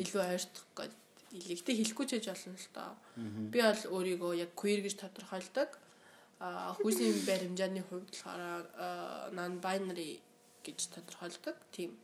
[0.00, 0.92] илүү ойртох гээд
[1.34, 2.92] илэгтэй хэлэхгүй ч гэж болно л доо.
[3.52, 5.70] Би бол өөрийгөө яг queer гэж тодорхойлдог.
[6.40, 10.20] А хүслийн баримжааны хувьд болохоор non binary
[10.64, 11.96] гэж тодорхойлдог тийм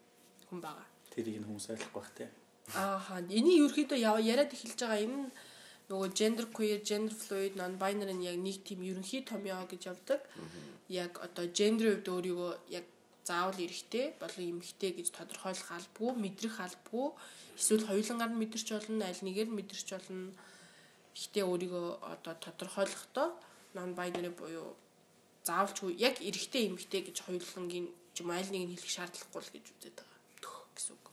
[0.49, 0.87] хүн байгаа.
[1.15, 2.29] Тэрийг нь хүмүүс ойлгохгүй бах тий.
[2.75, 3.21] Ааха.
[3.29, 5.31] Эний ерөөхдөө яриад эхэлж байгаа энэ
[5.91, 10.21] нөгөө gender queer, gender fluid, non binary нь яг нэг тийм ерөнхий томьёо гэж явдаг.
[10.89, 12.87] Яг одоо gender хувьд өөрийгөө яг
[13.27, 17.09] заавал эрэгтэй болон эмэгтэй гэж тодорхойлох албагүй, мэдрэх албагүй.
[17.59, 20.31] Эсвэл хоёулангаар нь мэдэрч болно, аль нэгээр нь мэдэрч болно.
[21.15, 23.29] Гэхдээ өөрийгөө одоо тодорхойлохдоо
[23.75, 24.79] non binary буюу
[25.43, 27.87] заавалчгүй яг эрэгтэй эмэгтэй гэж хоёулангийн
[28.21, 30.21] юм аль нэг нь хэлэх шаардлагагүй л гэж үздэг байгаа.
[30.81, 31.07] гэсэн үг.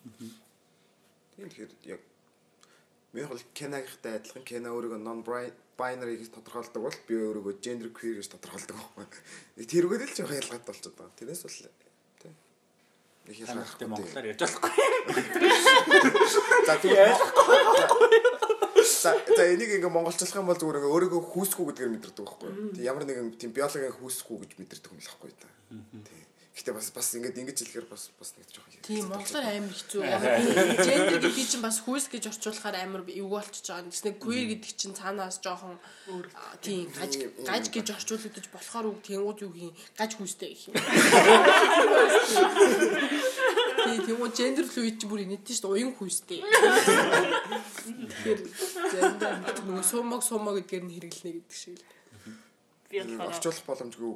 [1.37, 2.01] Тэгэхээр яг
[3.13, 5.23] Миний бол Кенагийнхтай адилхан Кена өөрийгөө non
[5.77, 9.63] binary гэж тодорхойлдог бол би өөрийгөө gender queer гэж тодорхойлдог байхгүй.
[9.63, 11.17] Тэрүүгээр л жоох ялгаад болчиход байгаа.
[11.17, 11.57] Тэрнээс бол
[12.21, 12.35] тийм.
[13.31, 14.71] Их ялгаатай монголоор ярьж болохгүй.
[16.67, 16.97] За тийм.
[19.37, 22.49] За энийг ингээ монголчлах юм бол зүгээр ингээ өөрийгөө хүүсэхгүй гэдгээр мэдэрдэг байхгүй.
[22.75, 25.47] Тэг ямар нэгэн тийм биологийн хүүсэхгүй гэж мэдэрдэг юм л байхгүй та.
[25.69, 26.25] Тийм.
[26.57, 28.81] Гэтэ бас бас ингээд ингэж хэлэхээр бас бас нэг жоох юм.
[28.81, 30.01] Тийм монголоор амар хэцүү.
[30.89, 33.93] Гендер гэдэг чинь бас хүүс гэж орчуулахаар амар эвгүй болчихж байгаа.
[33.93, 35.77] Тэснэ queer гэдэг чинь цаанаас жоохон
[36.65, 37.13] тийм гаж
[37.45, 40.81] гаж гэж орчуулагдаж болохоор үг тэнгууд юу гин гаж хүүстэй гэх юм.
[43.85, 46.41] Тийм тийм уу gender fluid чинь бүр инээдэж шүү дээ уян хүүстэй.
[48.01, 48.39] Тэгэхээр
[48.97, 49.29] gender
[49.61, 51.85] нөгөө сумаг сумаг гэдгээр нь хэрэглэнэ гэдэг шиг л.
[52.89, 54.13] Би болохоор орчуулах боломжгүй.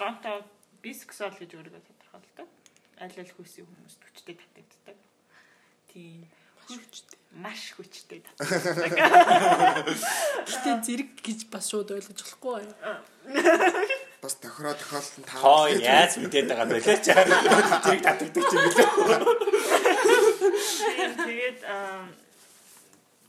[0.00, 0.40] гонтоо
[0.82, 2.48] бисексуал гэж өөрийгөө тодорхойлдог.
[3.00, 4.98] Аль аль хүйсийн хүмүүст хүчтэй татагддаг.
[5.92, 6.24] Тийм.
[7.36, 8.92] Маш хүчтэй татагддаг.
[10.48, 12.66] Гэтэ зэрэг гэж бас шууд ойлгож болохгүй бай.
[14.20, 15.40] Бас тохироо тохиолдолд таа.
[15.40, 16.80] Хоо яаж мэдээд байгаа бэ?
[16.80, 18.88] Тэрийг татагддаг юм билээ.
[21.24, 21.60] Тэгээд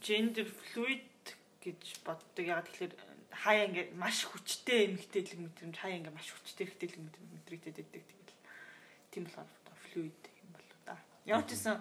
[0.02, 1.24] gender fluid
[1.62, 2.44] гэж боддог.
[2.44, 7.76] Яг тэгэхээр хаяа ингээд маш хүчтэй эмгтээлэг мэдрэмж хаяа ингээд маш хүчтэй эмгтээлэг мэдрэмж мэдрэгдээд
[7.88, 8.04] байдаг.
[8.28, 8.40] Тэгэл
[9.12, 9.48] тийм болохоор
[9.88, 10.96] fluid юм болоо да.
[11.24, 11.80] Яг ч гэсэн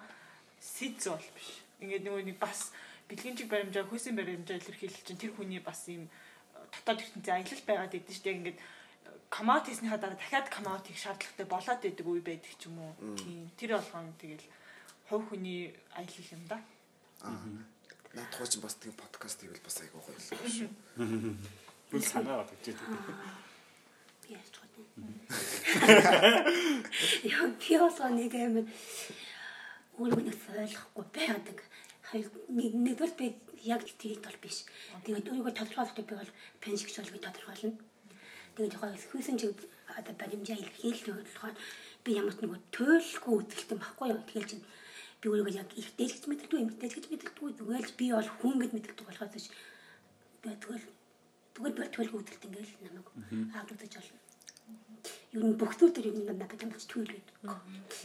[0.60, 1.52] сиз бол биш.
[1.84, 2.72] Ингээд нөгөө нэг бас
[3.10, 6.08] бэлгэнчиг баримжаа хүйсийн баримжаа илэрхийлэл чинь тэр хүний бас ийм
[6.72, 8.38] дотоод ертөнцийн аялал байгаад идэв шүү дээ.
[8.40, 8.60] Ингээд
[9.28, 12.94] комаут хийснийхаа дараа дахиад комаут хийх шаардлагатай болоод идэг үе байдаг ч юм уу.
[13.20, 13.52] Тийм.
[13.60, 14.46] Тэр болгоом тэгэл
[15.10, 16.58] хувь хүний аялал юм да.
[18.14, 20.70] Наад хууч бас тийм подкаст хийвэл бас айгуу гоё л шүү.
[21.96, 23.16] Үл санаа бодож байгаа.
[24.24, 24.72] Би яаж чад.
[27.24, 28.56] Яа би осоо нэг юм
[29.96, 31.60] өөрөө нэг ойлгохгүй хоёр нэг
[32.52, 33.28] нэгдүгээр би
[33.64, 34.68] яг тийт бол биш.
[35.08, 37.80] Тэгээд өөрийгөө тодорхойлохдоо би бол пенсигч болгож тодорхойлно.
[38.60, 39.56] Тэгээд яг хүйсэн чиг
[39.88, 41.56] одоо баримжаа илэрхийлэх болохоор
[42.04, 44.22] би ямар ч нэг төөлгүй үзэлтэн баггүй юу.
[44.28, 44.64] Тэгээд чинь
[45.22, 47.32] би өөрийгөө яг их дээлгэж мэддэг, эмгтээж гэж мэддэг.
[47.62, 49.54] Зүгээр л би бол хүн гэд мэддэг болохоос ш.
[50.42, 50.86] Тэгээд тэгэл
[51.54, 53.08] зүгээр би төөлгүй үзэлт ингээл намайг
[53.54, 54.20] аавдаж болно.
[55.32, 57.28] Юу н бүх төр юм надад ямар ч төөлөд.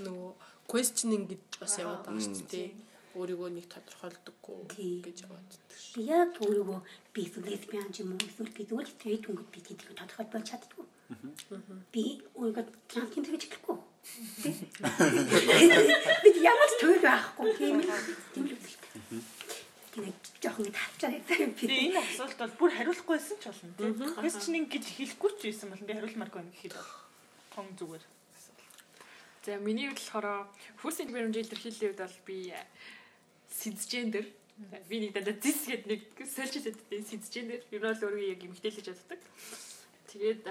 [0.04, 0.30] нөгөө
[0.68, 2.70] questioning гэж бас яваад байгаа шүү дээ.
[3.16, 4.56] Өөрийгөө нэг тодорхойлдоггүй
[5.06, 6.04] гэж яваад байдаг шүү.
[6.04, 6.80] Яг өөрийгөө
[7.14, 10.84] би лесбиан ч юм уу эсвэл би зүгээр стрейт хүн гэд би гэдгийг тодорхойлж чаддгүй.
[11.92, 12.04] Би
[12.34, 13.78] өөрийгөө трансгендер гэж хэлэхгүй.
[16.22, 17.90] Би ямар ч төөл байхгүй тийм л
[18.34, 18.90] тийм л үзэлтэй.
[19.94, 21.62] Тэгээд жоохон тавчаад байсан би.
[21.62, 23.94] Тэгээ энэ асуулт бол бүр хариулахгүйсэн ч болно тийм.
[24.18, 26.90] Questioning гэж хэлэхгүй ч байсан бол би хариулмааргүй юм гэхэд бол
[27.54, 28.04] тон зүгээр.
[29.46, 30.50] За миний хувьд болохоор
[30.82, 32.38] хөрсийн баримжаа илэрхийллийн хувьд бол би
[33.46, 34.26] сизжендер
[34.90, 36.76] би нэг дандаа зис гэд нэг сольж хэлдэг
[37.06, 39.20] сизжендер би бол өөрөө яг эмгтээлж чаддаг.
[40.06, 40.46] Тэгээд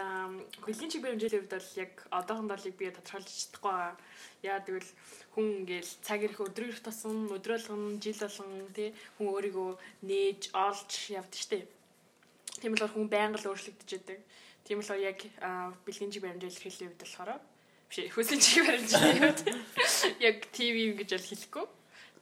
[0.60, 3.96] хөлийн чиг баримжаалийн хувьд бол яг одоохондоо л би тодорхойлж чадахгүй байгаа.
[4.44, 4.92] Яа тэгвэл
[5.32, 9.70] хүн ингээл цаг ирэх өдрөөр их тосон өдөр болгон жил болгон тий хүн өөрийгөө
[10.04, 11.70] нээж олж явдаг штеп.
[12.60, 14.20] Тийм л хүн байнга л өөрчлөгдөж яадаг.
[14.68, 15.20] Тийм л яг
[15.88, 17.40] бэлгийн чиг баримжаа илэрхийллийн хувьд болохоор
[17.88, 19.08] биш хөөсөн чиг баримжаа
[20.28, 21.66] яг ТV гэж бол хэлэхгүй.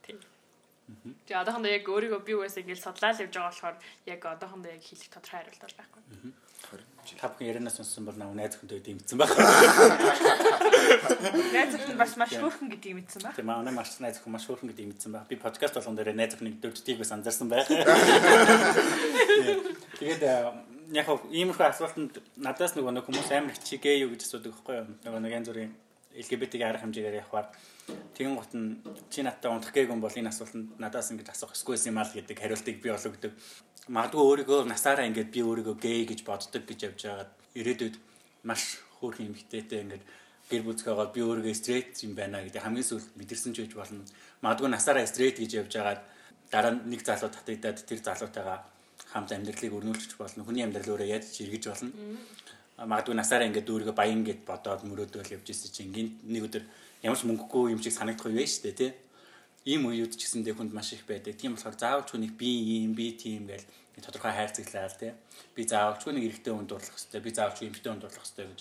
[0.06, 0.18] Тийм.
[1.26, 3.76] Тэгээ одоохондоо яг өөрийгөө би үээс ингээл судлаад явж байгаа болохоор
[4.06, 6.02] яг одоохондоо яг хэлэх тодорхой хариулт бол байхгүй.
[7.20, 9.32] Та бүхэн ярианаас сонссон бол намайг найз охинтой димцсэн байх.
[11.52, 13.32] Найз охин бас маш хөөрхөн гэдгийг мэдсэн ба.
[13.36, 15.28] Тийм манай маш найз охин маш хөөрхөн гэдгийг мэдсэн байх.
[15.28, 17.68] Би подкаст болгон дээр найз охиныг дөрөвдтийг бас анзаарсан байх.
[20.00, 20.22] Тэгээд
[20.96, 24.86] яг хөө иймэрхүү асуултанд надаас нөгөө нэг хүмүүс амар хичээгээ юу гэж асуудаг байхгүй юу?
[25.04, 25.72] Нөгөө нэг янз бүрийн
[26.14, 27.48] LGBT-ийн арга хэмжээгээр явахаар
[28.14, 28.78] тэгэн гот нь
[29.10, 32.38] чи надтай унтах гээгүй бол энэ асуултанд надаас ингэж асуух эсвэл юм аа л гэдэг
[32.38, 33.32] хариултыг би олгодог.
[33.90, 37.96] Магадгүй өөрийгөө насаараа ингэж би өөрийгөө гей гэж боддог гэж явж байгаад ирээдүйд
[38.46, 40.02] маш хөөрхөн эмгтээтэй ингэж
[40.50, 44.04] гэр бүлцгөөгаа би өөрийгөө стрейт юм байна гэдэг хамгийн сүүлд мэдэрсэн ч байж болно.
[44.44, 46.00] Магадгүй насаараа стрейт гэж явж байгаад
[46.52, 48.58] дараа нь нэг залуу татагдаад тэр залуутайгаа
[49.12, 50.44] хамт амьдралыг өрнүүлчих болно.
[50.44, 51.90] Хүний амьдрал өөрөө яаж эргэж болно.
[52.74, 56.64] Магадгүй насаараа ингээд өөрийгөө баян гэд бодоод мөрөөдөл явж ирсэн чинь гинт нэг өдөр
[57.06, 58.90] ямар ч мөнгөгүй юм шиг санагдах үе шүү дээ тий.
[59.70, 61.38] Ийм үеуд ч гэсэндээ хүнд маш их байдаг.
[61.38, 62.50] Тийм болохоор заавал ч хүнийг би
[62.82, 63.62] ийм би тийм гэж
[64.02, 65.14] тодорхой хайрцаглаад тий.
[65.54, 67.22] Би заавал ч нэг эрэгтэй хүнд дурлах хэрэгтэй.
[67.22, 68.60] Би заавал ч эмэгтэй хүнд дурлах хэрэгтэй гэж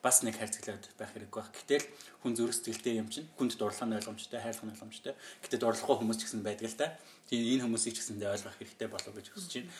[0.00, 1.52] бас нэг хайрцаглаад байх хэрэг байх.
[1.52, 1.84] Гэтэл
[2.24, 5.14] хүн зүрх сэтгэлтэй юм чинь хүнд дурлах нь ойлгомжтой, хайрлах нь ойлгомжтой.
[5.44, 6.96] Гэтэ дурлахгүй хүмүүс ч гэсэн байдаг л та.
[7.28, 9.72] Тийм энэ хүмүүсийг ч гэсэндээ ойлгох хэрэгтэй болов гэж хүсэж байна.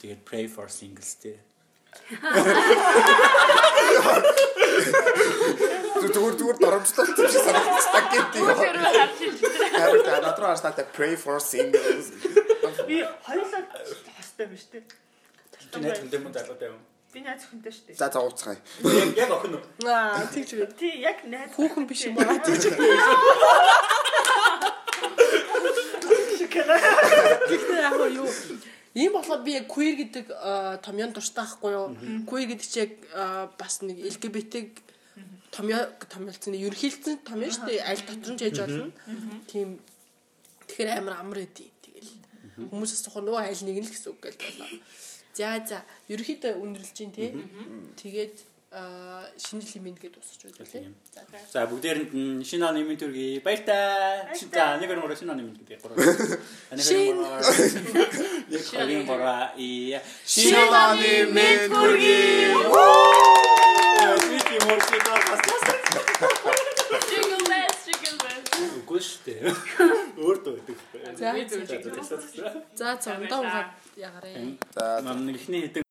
[0.00, 1.36] Тэгээд pray for singles тий.
[6.16, 8.46] Зүгээр зүгээр доромжлолт юм шиг санагддаг гэдэг юм.
[9.74, 12.14] Харин надад хараад pray for singles.
[12.86, 13.62] Би хоёулаа
[14.18, 14.82] хостой биш үү?
[15.58, 16.78] Чи найз хүндээ мөн залуутай юм.
[17.10, 17.98] Би найз охинтой шүү дээ.
[17.98, 18.60] За за ууцгаая.
[18.86, 19.64] Яг яг охин уу?
[19.90, 20.70] Аа тэгж үү.
[20.78, 22.38] Тий, яг найз Хүүхэн биш юм байна.
[22.38, 22.76] Тэгж үү.
[27.50, 28.30] Гэхдээ яг юу
[28.96, 30.26] Ийм болохоор би яг queer гэдэг
[30.80, 31.86] томьёон дуртай байхгүй юу?
[32.24, 32.92] Queer гэдэг чи яг
[33.60, 34.72] бас нэг LGBT
[35.52, 37.84] томьёо томьёолцсон ерхийлсэн томьёо шүү дээ.
[37.84, 38.88] Аль дотор нь чийж болно.
[39.52, 39.68] Тийм
[40.64, 41.68] тэгэхээр амар амар эдий.
[41.84, 44.68] Тэгэл хүмүүсээс сухар нөгөө айл нэг нь л гэсэн үг гэл болоо.
[45.36, 45.78] За за
[46.08, 46.56] ерөөхдөө
[46.96, 47.36] чинь тий.
[48.00, 48.36] Тэгээд
[49.40, 50.84] шинжил хэмээн гэдээ дуусч байлаа тий.
[51.52, 54.28] За бүгдээрэнд нь шинэ оны минь төргий баяртай.
[54.36, 55.96] За нэг өөр шинэ оны минь гэдэг гурав.
[56.76, 57.12] Шинэ
[59.08, 59.96] гурав и
[60.28, 61.32] Шинэ оны.
[64.28, 65.18] Бид юм уу чи таа
[67.10, 68.48] Jingle bells, jingle bells.
[68.80, 69.40] Үгүй шүү дээ.
[70.22, 71.16] Өөр дөө гэдэг.
[71.16, 71.32] За
[72.76, 74.44] за цомдоо угаад ягараа.
[74.76, 75.85] За нэг ихний хэдэн